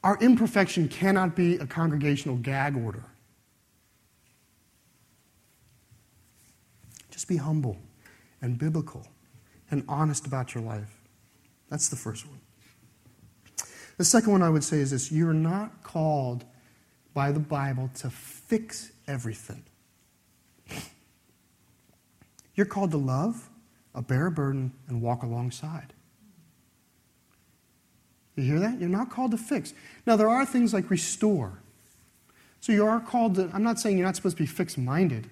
Our 0.02 0.18
imperfection 0.20 0.88
cannot 0.88 1.36
be 1.36 1.56
a 1.56 1.66
congregational 1.66 2.36
gag 2.36 2.76
order. 2.76 3.04
Just 7.10 7.28
be 7.28 7.36
humble 7.36 7.76
and 8.40 8.58
biblical 8.58 9.06
and 9.70 9.84
honest 9.88 10.26
about 10.26 10.54
your 10.54 10.64
life. 10.64 10.96
That's 11.68 11.88
the 11.88 11.96
first 11.96 12.26
one. 12.26 12.40
The 13.98 14.04
second 14.04 14.32
one 14.32 14.42
I 14.42 14.48
would 14.48 14.64
say 14.64 14.78
is 14.78 14.90
this 14.90 15.12
you're 15.12 15.34
not 15.34 15.82
called 15.82 16.44
by 17.14 17.32
the 17.32 17.40
Bible 17.40 17.90
to 17.96 18.10
fix 18.10 18.92
everything. 19.06 19.64
You're 22.54 22.66
called 22.66 22.90
to 22.90 22.96
love, 22.96 23.48
a 23.94 24.02
bear 24.02 24.26
a 24.26 24.30
burden, 24.30 24.72
and 24.88 25.00
walk 25.00 25.22
alongside. 25.22 25.92
You 28.36 28.44
hear 28.44 28.60
that? 28.60 28.80
You're 28.80 28.88
not 28.88 29.10
called 29.10 29.32
to 29.32 29.38
fix. 29.38 29.74
Now, 30.06 30.16
there 30.16 30.28
are 30.28 30.46
things 30.46 30.72
like 30.72 30.90
restore. 30.90 31.60
So 32.60 32.72
you 32.72 32.86
are 32.86 33.00
called 33.00 33.36
to, 33.36 33.50
I'm 33.52 33.62
not 33.62 33.78
saying 33.78 33.98
you're 33.98 34.06
not 34.06 34.16
supposed 34.16 34.36
to 34.36 34.42
be 34.42 34.46
fixed 34.46 34.78
minded, 34.78 35.28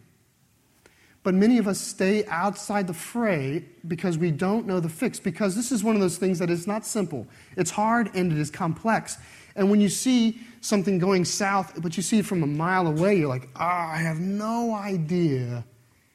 but 1.23 1.35
many 1.35 1.59
of 1.59 1.69
us 1.69 1.79
stay 1.79 2.25
outside 2.27 2.87
the 2.87 2.95
fray 2.95 3.65
because 3.87 4.17
we 4.17 4.31
don't 4.31 4.67
know 4.67 4.81
the 4.81 4.89
fix, 4.89 5.21
because 5.21 5.55
this 5.55 5.71
is 5.71 5.85
one 5.85 5.95
of 5.95 6.01
those 6.01 6.17
things 6.17 6.39
that 6.39 6.49
is 6.49 6.67
not 6.67 6.87
simple. 6.87 7.27
It's 7.57 7.71
hard 7.71 8.11
and 8.15 8.33
it 8.33 8.39
is 8.39 8.51
complex. 8.51 9.19
And 9.55 9.71
when 9.71 9.81
you 9.81 9.89
see 9.89 10.41
something 10.61 10.99
going 10.99 11.25
south, 11.25 11.81
but 11.81 11.97
you 11.97 12.03
see 12.03 12.19
it 12.19 12.27
from 12.27 12.43
a 12.43 12.47
mile 12.47 12.87
away, 12.87 13.17
you're 13.17 13.29
like, 13.29 13.49
ah, 13.57 13.89
oh, 13.89 13.95
I 13.95 13.99
have 13.99 14.19
no 14.19 14.75
idea 14.75 15.65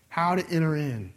how 0.09 0.35
to 0.35 0.45
enter 0.49 0.75
in. 0.75 1.13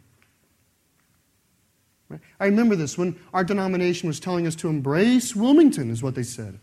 Right? 2.08 2.20
I 2.38 2.46
remember 2.46 2.76
this 2.76 2.96
when 2.96 3.18
our 3.34 3.44
denomination 3.44 4.06
was 4.06 4.20
telling 4.20 4.46
us 4.46 4.54
to 4.56 4.68
embrace 4.68 5.34
Wilmington, 5.34 5.90
is 5.90 6.02
what 6.02 6.14
they 6.14 6.22
said. 6.22 6.58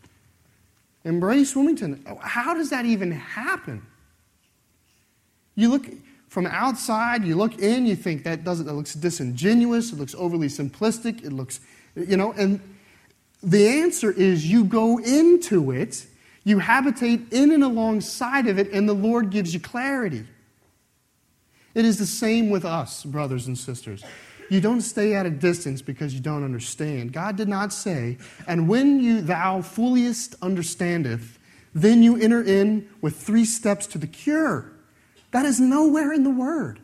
Embrace 1.03 1.55
Wilmington. 1.55 2.03
How 2.22 2.53
does 2.53 2.70
that 2.70 2.86
even 2.86 3.11
happen? 3.11 3.86
You 5.55 5.70
look 5.70 5.86
from 6.30 6.47
outside, 6.47 7.26
you 7.26 7.36
look 7.36 7.59
in, 7.59 7.86
you 7.86 7.95
think 7.95 8.24
that 8.24 8.43
doesn't, 8.43 8.66
that 8.66 8.74
looks 8.74 8.95
disingenuous, 8.95 9.91
it 9.91 9.99
looks 9.99 10.16
overly 10.16 10.47
simplistic, 10.47 11.24
it 11.24 11.32
looks, 11.32 11.59
you 11.95 12.18
know, 12.18 12.32
and 12.34 12.59
the 13.43 13.68
answer 13.68 14.11
is 14.11 14.49
you 14.49 14.64
go 14.64 14.97
into 14.97 15.72
it, 15.72 16.07
you 16.43 16.59
habitate 16.59 17.31
in 17.31 17.51
and 17.51 17.63
alongside 17.63 18.47
of 18.47 18.59
it, 18.59 18.71
and 18.71 18.87
the 18.87 18.93
Lord 18.93 19.29
gives 19.29 19.53
you 19.53 19.59
clarity. 19.59 20.25
It 21.73 21.85
is 21.85 21.97
the 21.97 22.05
same 22.05 22.49
with 22.49 22.65
us, 22.65 23.03
brothers 23.03 23.47
and 23.47 23.57
sisters. 23.57 24.03
You 24.49 24.61
don't 24.61 24.81
stay 24.81 25.15
at 25.15 25.25
a 25.25 25.31
distance 25.31 25.81
because 25.81 26.13
you 26.13 26.19
don't 26.19 26.43
understand. 26.43 27.13
God 27.13 27.37
did 27.37 27.47
not 27.47 27.73
say, 27.73 28.17
and 28.47 28.67
when 28.67 28.99
you 28.99 29.21
thou 29.21 29.61
fulliest 29.61 30.35
understandeth, 30.41 31.39
then 31.73 32.03
you 32.03 32.17
enter 32.17 32.43
in 32.43 32.87
with 33.01 33.15
three 33.15 33.45
steps 33.45 33.87
to 33.87 33.97
the 33.97 34.05
cure. 34.05 34.71
That 35.31 35.45
is 35.45 35.59
nowhere 35.59 36.13
in 36.13 36.23
the 36.23 36.29
word. 36.29 36.79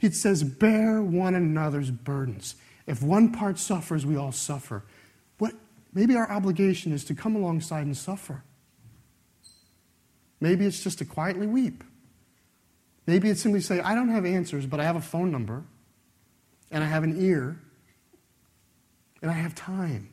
It 0.00 0.14
says, 0.14 0.42
bear 0.42 1.02
one 1.02 1.34
another's 1.34 1.90
burdens. 1.90 2.54
If 2.86 3.02
one 3.02 3.32
part 3.32 3.58
suffers, 3.58 4.06
we 4.06 4.16
all 4.16 4.32
suffer. 4.32 4.82
What 5.36 5.52
maybe 5.92 6.16
our 6.16 6.30
obligation 6.30 6.92
is 6.92 7.04
to 7.04 7.14
come 7.14 7.36
alongside 7.36 7.84
and 7.84 7.96
suffer. 7.96 8.42
Maybe 10.40 10.64
it's 10.66 10.82
just 10.82 10.98
to 10.98 11.04
quietly 11.04 11.46
weep. 11.46 11.84
Maybe 13.06 13.28
it's 13.28 13.40
simply 13.40 13.60
say, 13.60 13.80
I 13.80 13.94
don't 13.94 14.08
have 14.08 14.24
answers, 14.24 14.66
but 14.66 14.80
I 14.80 14.84
have 14.84 14.96
a 14.96 15.00
phone 15.00 15.30
number, 15.30 15.64
and 16.70 16.82
I 16.82 16.86
have 16.86 17.02
an 17.02 17.20
ear, 17.20 17.58
and 19.20 19.30
I 19.30 19.34
have 19.34 19.54
time. 19.54 20.10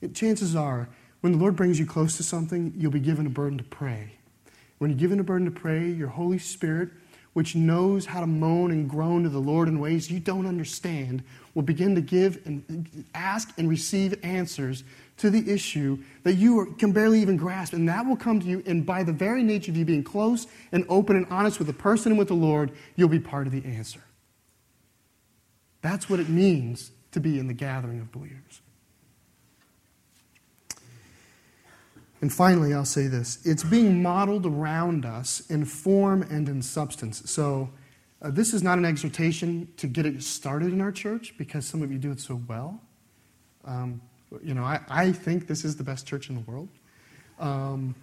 It, 0.00 0.14
chances 0.14 0.56
are, 0.56 0.88
when 1.20 1.32
the 1.32 1.38
Lord 1.38 1.56
brings 1.56 1.78
you 1.78 1.86
close 1.86 2.16
to 2.16 2.22
something, 2.22 2.72
you'll 2.76 2.90
be 2.90 3.00
given 3.00 3.26
a 3.26 3.30
burden 3.30 3.58
to 3.58 3.64
pray. 3.64 4.12
When 4.78 4.90
you're 4.90 4.98
given 4.98 5.20
a 5.20 5.24
burden 5.24 5.44
to 5.44 5.60
pray, 5.60 5.90
your 5.90 6.08
Holy 6.08 6.38
Spirit, 6.38 6.90
which 7.32 7.54
knows 7.54 8.06
how 8.06 8.20
to 8.20 8.26
moan 8.26 8.70
and 8.70 8.88
groan 8.88 9.22
to 9.24 9.28
the 9.28 9.38
Lord 9.38 9.68
in 9.68 9.78
ways 9.78 10.10
you 10.10 10.20
don't 10.20 10.46
understand, 10.46 11.22
will 11.54 11.62
begin 11.62 11.94
to 11.94 12.00
give 12.00 12.40
and 12.46 13.04
ask 13.14 13.52
and 13.58 13.68
receive 13.68 14.18
answers 14.22 14.84
to 15.20 15.28
the 15.28 15.50
issue 15.50 15.98
that 16.22 16.34
you 16.34 16.74
can 16.78 16.92
barely 16.92 17.20
even 17.20 17.36
grasp. 17.36 17.74
And 17.74 17.86
that 17.90 18.06
will 18.06 18.16
come 18.16 18.40
to 18.40 18.46
you, 18.46 18.62
and 18.66 18.86
by 18.86 19.02
the 19.02 19.12
very 19.12 19.42
nature 19.42 19.70
of 19.70 19.76
you 19.76 19.84
being 19.84 20.02
close 20.02 20.46
and 20.72 20.84
open 20.88 21.14
and 21.14 21.26
honest 21.30 21.58
with 21.58 21.66
the 21.66 21.74
person 21.74 22.12
and 22.12 22.18
with 22.18 22.28
the 22.28 22.34
Lord, 22.34 22.72
you'll 22.96 23.10
be 23.10 23.20
part 23.20 23.46
of 23.46 23.52
the 23.52 23.62
answer. 23.64 24.00
That's 25.82 26.08
what 26.08 26.20
it 26.20 26.30
means 26.30 26.90
to 27.12 27.20
be 27.20 27.38
in 27.38 27.48
the 27.48 27.54
gathering 27.54 28.00
of 28.00 28.10
believers. 28.10 28.62
And 32.22 32.32
finally, 32.32 32.72
I'll 32.72 32.84
say 32.84 33.06
this 33.06 33.38
it's 33.44 33.64
being 33.64 34.02
modeled 34.02 34.46
around 34.46 35.04
us 35.04 35.42
in 35.50 35.66
form 35.66 36.22
and 36.22 36.48
in 36.48 36.62
substance. 36.62 37.30
So, 37.30 37.70
uh, 38.22 38.30
this 38.30 38.54
is 38.54 38.62
not 38.62 38.78
an 38.78 38.86
exhortation 38.86 39.68
to 39.76 39.86
get 39.86 40.06
it 40.06 40.22
started 40.22 40.72
in 40.72 40.80
our 40.80 40.92
church 40.92 41.34
because 41.36 41.66
some 41.66 41.82
of 41.82 41.92
you 41.92 41.98
do 41.98 42.10
it 42.10 42.20
so 42.20 42.40
well. 42.48 42.80
Um, 43.66 44.00
you 44.42 44.54
know, 44.54 44.64
I, 44.64 44.80
I 44.88 45.12
think 45.12 45.46
this 45.46 45.64
is 45.64 45.76
the 45.76 45.84
best 45.84 46.06
church 46.06 46.28
in 46.28 46.34
the 46.36 46.42
world. 46.42 46.68
Um, 47.38 47.94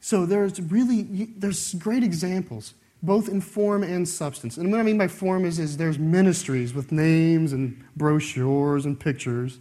so 0.00 0.26
there's 0.26 0.60
really 0.60 1.02
there's 1.36 1.74
great 1.74 2.02
examples, 2.02 2.74
both 3.02 3.28
in 3.28 3.40
form 3.40 3.82
and 3.82 4.08
substance. 4.08 4.56
And 4.56 4.70
what 4.70 4.80
I 4.80 4.82
mean 4.82 4.98
by 4.98 5.08
form 5.08 5.44
is, 5.44 5.58
is 5.58 5.76
there's 5.76 5.98
ministries 5.98 6.74
with 6.74 6.92
names 6.92 7.52
and 7.52 7.82
brochures 7.96 8.84
and 8.84 8.98
pictures. 8.98 9.58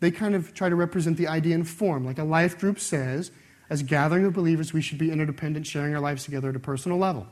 They 0.00 0.10
kind 0.10 0.34
of 0.34 0.54
try 0.54 0.68
to 0.68 0.76
represent 0.76 1.16
the 1.16 1.28
idea 1.28 1.54
in 1.54 1.64
form, 1.64 2.04
like 2.04 2.18
a 2.18 2.24
life 2.24 2.58
group 2.58 2.78
says 2.78 3.30
as 3.72 3.82
gathering 3.82 4.26
of 4.26 4.34
believers, 4.34 4.74
we 4.74 4.82
should 4.82 4.98
be 4.98 5.10
interdependent, 5.10 5.66
sharing 5.66 5.94
our 5.94 6.00
lives 6.00 6.24
together 6.24 6.50
at 6.50 6.56
a 6.56 6.60
personal 6.60 6.98
level. 6.98 7.26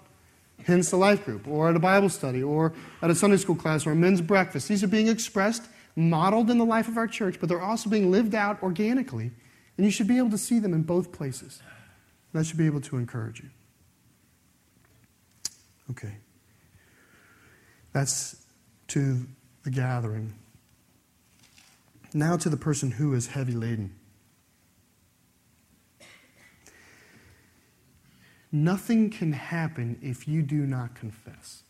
Hence 0.65 0.89
the 0.89 0.97
life 0.97 1.23
group, 1.27 1.47
or 1.47 1.69
at 1.69 1.77
a 1.77 1.79
Bible 1.79 2.09
study, 2.09 2.43
or 2.43 2.73
at 3.03 3.11
a 3.11 3.15
Sunday 3.15 3.37
school 3.37 3.57
class, 3.57 3.87
or 3.87 3.93
a 3.93 3.95
men's 3.95 4.23
breakfast. 4.23 4.67
These 4.67 4.83
are 4.83 4.89
being 4.89 5.09
expressed, 5.09 5.65
modeled 5.97 6.51
in 6.51 6.59
the 6.59 6.65
life 6.65 6.89
of 6.89 6.97
our 6.97 7.07
church, 7.07 7.39
but 7.41 7.49
they're 7.49 7.61
also 7.61 7.91
being 7.91 8.11
lived 8.11 8.35
out 8.35 8.63
organically. 8.63 9.31
And 9.77 9.87
you 9.87 9.91
should 9.91 10.07
be 10.07 10.19
able 10.19 10.31
to 10.31 10.39
see 10.39 10.59
them 10.59 10.75
in 10.75 10.83
both 10.83 11.13
places. 11.13 11.63
That 12.33 12.47
should 12.47 12.59
be 12.59 12.67
able 12.67 12.81
to 12.83 12.97
encourage 12.97 13.41
you. 13.41 13.51
Okay. 15.91 16.17
That's 17.93 18.45
to 18.89 19.27
the 19.63 19.71
gathering. 19.71 20.35
Now 22.13 22.37
to 22.37 22.49
the 22.49 22.57
person 22.57 22.93
who 22.93 23.15
is 23.15 23.29
heavy 23.29 23.53
laden. 23.53 23.95
Nothing 28.53 29.11
can 29.11 29.33
happen 29.33 29.99
if 30.03 30.27
you 30.27 30.43
do 30.43 30.67
not 30.67 30.95
confess. 30.95 31.63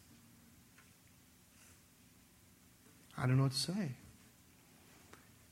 I 3.19 3.27
don't 3.27 3.37
know 3.37 3.45
what 3.45 3.53
to 3.53 3.59
say. 3.59 3.91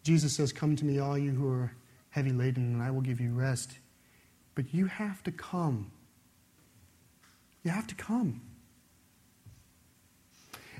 Jesus 0.08 0.32
says, 0.32 0.54
Come 0.54 0.74
to 0.74 0.86
me, 0.86 0.98
all 0.98 1.18
you 1.18 1.32
who 1.32 1.52
are 1.52 1.70
heavy 2.08 2.32
laden, 2.32 2.72
and 2.72 2.82
I 2.82 2.90
will 2.90 3.02
give 3.02 3.20
you 3.20 3.30
rest. 3.34 3.72
But 4.54 4.72
you 4.72 4.86
have 4.86 5.22
to 5.24 5.30
come. 5.30 5.92
You 7.62 7.72
have 7.72 7.86
to 7.88 7.94
come. 7.94 8.40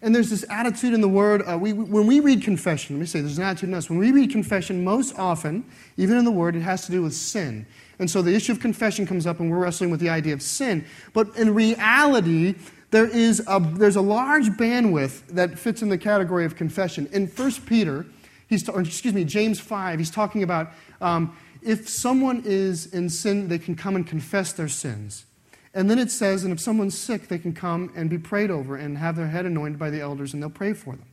And 0.01 0.15
there's 0.15 0.31
this 0.31 0.47
attitude 0.49 0.95
in 0.95 1.03
the 1.03 1.11
Word. 1.11 1.43
Uh, 1.43 1.59
we, 1.59 1.75
when 1.75 2.07
we 2.07 2.21
read 2.21 2.43
confession, 2.43 2.97
let 2.97 3.01
me 3.01 3.07
say, 3.07 3.21
there's 3.21 3.37
an 3.37 3.45
attitude 3.45 3.69
in 3.69 3.75
us. 3.75 3.91
When 3.91 3.99
we 3.99 4.13
read 4.13 4.31
confession, 4.31 4.83
most 4.83 5.15
often, 5.19 5.63
even 5.99 6.17
in 6.17 6.25
the 6.25 6.31
Word, 6.31 6.57
it 6.57 6.63
has 6.63 6.87
to 6.87 6.93
do 6.93 7.03
with 7.03 7.13
sin. 7.13 7.67
And 7.99 8.11
so 8.11 8.23
the 8.23 8.35
issue 8.35 8.53
of 8.53 8.61
confession 8.61 9.07
comes 9.07 9.27
up, 9.27 9.41
and 9.41 9.51
we're 9.51 9.59
wrestling 9.59 9.91
with 9.91 10.01
the 10.01 10.09
idea 10.09 10.33
of 10.33 10.41
sin. 10.41 10.87
But 11.13 11.37
in 11.37 11.53
reality, 11.53 12.55
there 12.93 13.07
is 13.07 13.43
a, 13.47 13.61
there's 13.61 13.97
a 13.97 14.01
large 14.01 14.49
bandwidth 14.53 15.27
that 15.27 15.59
fits 15.59 15.83
in 15.83 15.91
the 15.91 15.99
category 15.99 16.47
of 16.47 16.57
confession. 16.57 17.11
In 17.13 17.27
1 17.27 17.53
Peter, 17.67 18.07
he's, 18.49 18.69
excuse 18.69 19.15
me, 19.15 19.25
James 19.25 19.61
5, 19.61 19.99
he's 19.99 20.11
talking 20.11 20.43
about 20.43 20.71
um, 21.01 21.37
if 21.63 21.89
someone 21.89 22.43
is 22.45 22.87
in 22.87 23.11
sin, 23.11 23.49
they 23.49 23.59
can 23.59 23.75
come 23.75 23.97
and 23.97 24.07
confess 24.07 24.53
their 24.53 24.69
sins. 24.69 25.25
And 25.75 25.91
then 25.91 25.99
it 25.99 26.11
says, 26.11 26.45
and 26.45 26.53
if 26.53 26.61
someone's 26.61 26.97
sick, 26.97 27.29
they 27.29 27.39
can 27.39 27.53
come 27.53 27.93
and 27.95 28.09
be 28.09 28.19
prayed 28.19 28.51
over 28.51 28.77
and 28.77 28.99
have 28.99 29.17
their 29.17 29.29
head 29.29 29.47
anointed 29.47 29.79
by 29.79 29.91
the 29.91 30.01
elders, 30.01 30.33
and 30.33 30.43
they'll 30.43 30.51
pray 30.51 30.73
for 30.73 30.97
them. 30.97 31.07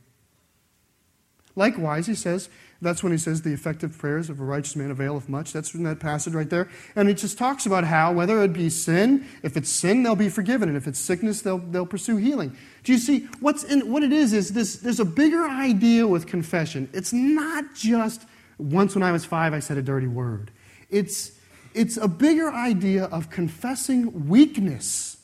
Likewise, 1.54 2.06
he 2.06 2.14
says, 2.14 2.48
that's 2.82 3.02
when 3.02 3.10
he 3.10 3.18
says 3.18 3.42
the 3.42 3.52
effective 3.52 3.96
prayers 3.96 4.28
of 4.28 4.40
a 4.40 4.44
righteous 4.44 4.76
man 4.76 4.90
availeth 4.90 5.28
much. 5.28 5.52
That's 5.52 5.74
in 5.74 5.82
that 5.84 5.98
passage 5.98 6.34
right 6.34 6.48
there. 6.48 6.68
And 6.94 7.08
it 7.08 7.14
just 7.14 7.38
talks 7.38 7.64
about 7.64 7.84
how, 7.84 8.12
whether 8.12 8.42
it 8.42 8.52
be 8.52 8.68
sin, 8.68 9.26
if 9.42 9.56
it's 9.56 9.70
sin, 9.70 10.02
they'll 10.02 10.14
be 10.14 10.28
forgiven. 10.28 10.68
And 10.68 10.76
if 10.76 10.86
it's 10.86 10.98
sickness, 10.98 11.40
they'll, 11.40 11.58
they'll 11.58 11.86
pursue 11.86 12.16
healing. 12.16 12.56
Do 12.84 12.92
you 12.92 12.98
see? 12.98 13.28
What's 13.40 13.64
in, 13.64 13.90
what 13.90 14.02
it 14.02 14.12
is, 14.12 14.32
is 14.32 14.52
this, 14.52 14.76
there's 14.76 15.00
a 15.00 15.04
bigger 15.04 15.44
idea 15.48 16.06
with 16.06 16.26
confession. 16.26 16.88
It's 16.92 17.12
not 17.12 17.74
just 17.74 18.26
once 18.58 18.94
when 18.94 19.02
I 19.02 19.12
was 19.12 19.24
five, 19.24 19.54
I 19.54 19.60
said 19.60 19.78
a 19.78 19.82
dirty 19.82 20.06
word. 20.06 20.50
It's, 20.90 21.32
it's 21.74 21.96
a 21.96 22.08
bigger 22.08 22.50
idea 22.52 23.04
of 23.04 23.30
confessing 23.30 24.28
weakness 24.28 25.16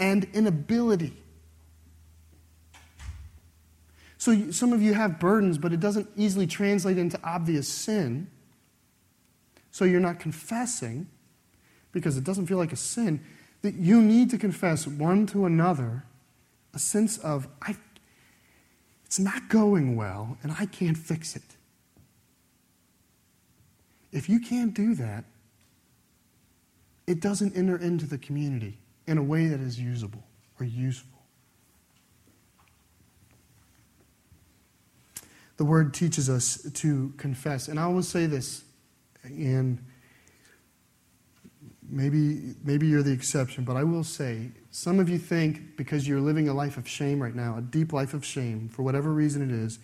and 0.00 0.26
inability. 0.32 1.16
So 4.18 4.50
some 4.50 4.72
of 4.72 4.82
you 4.82 4.94
have 4.94 5.20
burdens, 5.20 5.58
but 5.58 5.72
it 5.72 5.78
doesn't 5.78 6.08
easily 6.16 6.46
translate 6.46 6.98
into 6.98 7.18
obvious 7.22 7.68
sin. 7.68 8.28
So 9.70 9.84
you're 9.84 10.00
not 10.00 10.18
confessing 10.18 11.06
because 11.92 12.16
it 12.16 12.24
doesn't 12.24 12.46
feel 12.46 12.58
like 12.58 12.72
a 12.72 12.76
sin. 12.76 13.24
That 13.62 13.74
you 13.74 14.02
need 14.02 14.30
to 14.30 14.38
confess 14.38 14.86
one 14.86 15.26
to 15.28 15.46
another 15.46 16.04
a 16.74 16.78
sense 16.78 17.18
of, 17.18 17.48
I, 17.62 17.76
it's 19.06 19.18
not 19.20 19.48
going 19.48 19.96
well 19.96 20.36
and 20.42 20.52
I 20.58 20.66
can't 20.66 20.98
fix 20.98 21.36
it. 21.36 21.42
If 24.10 24.28
you 24.28 24.40
can't 24.40 24.74
do 24.74 24.94
that, 24.96 25.24
it 27.06 27.20
doesn't 27.20 27.56
enter 27.56 27.76
into 27.76 28.06
the 28.06 28.18
community 28.18 28.78
in 29.06 29.16
a 29.16 29.22
way 29.22 29.46
that 29.46 29.60
is 29.60 29.80
usable 29.80 30.24
or 30.58 30.66
useful. 30.66 31.17
The 35.58 35.64
word 35.64 35.92
teaches 35.92 36.30
us 36.30 36.62
to 36.72 37.12
confess. 37.18 37.68
And 37.68 37.78
I 37.78 37.88
will 37.88 38.02
say 38.02 38.26
this, 38.26 38.64
and 39.24 39.84
maybe, 41.86 42.54
maybe 42.64 42.86
you're 42.86 43.02
the 43.02 43.12
exception, 43.12 43.64
but 43.64 43.76
I 43.76 43.82
will 43.82 44.04
say 44.04 44.52
some 44.70 45.00
of 45.00 45.08
you 45.08 45.18
think 45.18 45.76
because 45.76 46.06
you're 46.06 46.20
living 46.20 46.48
a 46.48 46.54
life 46.54 46.76
of 46.76 46.88
shame 46.88 47.20
right 47.20 47.34
now, 47.34 47.58
a 47.58 47.60
deep 47.60 47.92
life 47.92 48.14
of 48.14 48.24
shame, 48.24 48.68
for 48.68 48.82
whatever 48.82 49.12
reason 49.12 49.42
it 49.42 49.50
is, 49.54 49.78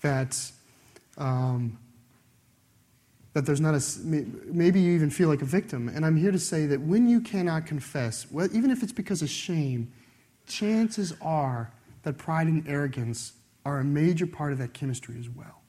that. 0.00 0.50
Um, 1.18 1.78
that 3.34 3.46
there's 3.46 3.62
not 3.62 3.74
a 3.74 3.82
maybe 4.04 4.78
you 4.78 4.92
even 4.92 5.08
feel 5.08 5.30
like 5.30 5.40
a 5.40 5.46
victim 5.46 5.88
and 5.88 6.04
i'm 6.04 6.18
here 6.18 6.30
to 6.30 6.38
say 6.38 6.66
that 6.66 6.78
when 6.82 7.08
you 7.08 7.18
cannot 7.18 7.64
confess 7.64 8.30
well, 8.30 8.46
even 8.52 8.70
if 8.70 8.82
it's 8.82 8.92
because 8.92 9.22
of 9.22 9.30
shame 9.30 9.90
chances 10.46 11.14
are 11.22 11.72
that 12.02 12.18
pride 12.18 12.46
and 12.46 12.68
arrogance 12.68 13.32
are 13.64 13.78
a 13.78 13.84
major 13.84 14.26
part 14.26 14.52
of 14.52 14.58
that 14.58 14.72
chemistry 14.72 15.16
as 15.18 15.28
well. 15.28 15.62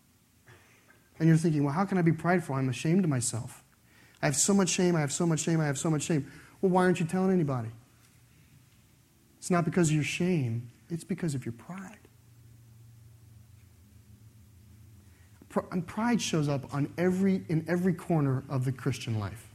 And 1.20 1.28
you're 1.28 1.38
thinking, 1.38 1.64
well, 1.64 1.74
how 1.74 1.86
can 1.86 1.98
I 1.98 2.02
be 2.02 2.12
prideful? 2.12 2.56
I'm 2.56 2.70
ashamed 2.70 3.04
of 3.04 3.10
myself. 3.10 3.64
I 4.22 4.26
have 4.26 4.36
so 4.36 4.54
much 4.54 4.70
shame, 4.70 4.96
I 4.96 5.02
have 5.02 5.12
so 5.12 5.26
much 5.26 5.42
shame, 5.42 5.60
I 5.60 5.66
have 5.66 5.78
so 5.78 5.90
much 5.90 6.04
shame. 6.04 6.32
Well, 6.62 6.72
why 6.72 6.84
aren't 6.84 7.00
you 7.00 7.06
telling 7.06 7.32
anybody? 7.32 7.70
It's 9.38 9.52
not 9.52 9.66
because 9.66 9.90
of 9.90 9.96
your 9.96 10.04
shame, 10.06 10.72
it's 10.90 11.04
because 11.04 11.36
of 11.36 11.46
your 11.46 11.54
pride. 11.54 12.00
Pride 15.86 16.22
shows 16.22 16.48
up 16.50 16.74
on 16.74 16.92
every, 16.98 17.44
in 17.48 17.64
every 17.68 17.94
corner 17.94 18.44
of 18.50 18.66
the 18.66 18.72
Christian 18.72 19.20
life. 19.20 19.50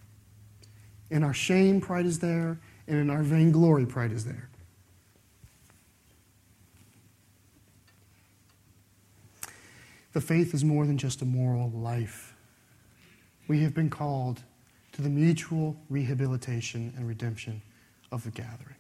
In 1.11 1.25
our 1.25 1.35
shame, 1.35 1.81
pride 1.81 2.07
is 2.07 2.21
there, 2.21 2.61
and 2.87 2.99
in 2.99 3.11
our 3.11 3.23
vainglory, 3.23 3.87
pride 3.87 4.13
is 4.13 4.25
there. 4.25 4.48
The 10.13 10.21
faith 10.21 10.55
is 10.55 10.65
more 10.65 10.87
than 10.87 10.99
just 10.99 11.23
a 11.23 11.25
moral 11.25 11.71
life. 11.71 12.35
We 13.47 13.61
have 13.61 13.75
been 13.75 13.91
called 13.91 14.43
to 14.93 15.03
the 15.03 15.09
mutual 15.09 15.77
rehabilitation 15.89 16.93
and 16.97 17.07
redemption 17.07 17.63
of 18.11 18.25
the 18.25 18.31
gathering. 18.31 18.78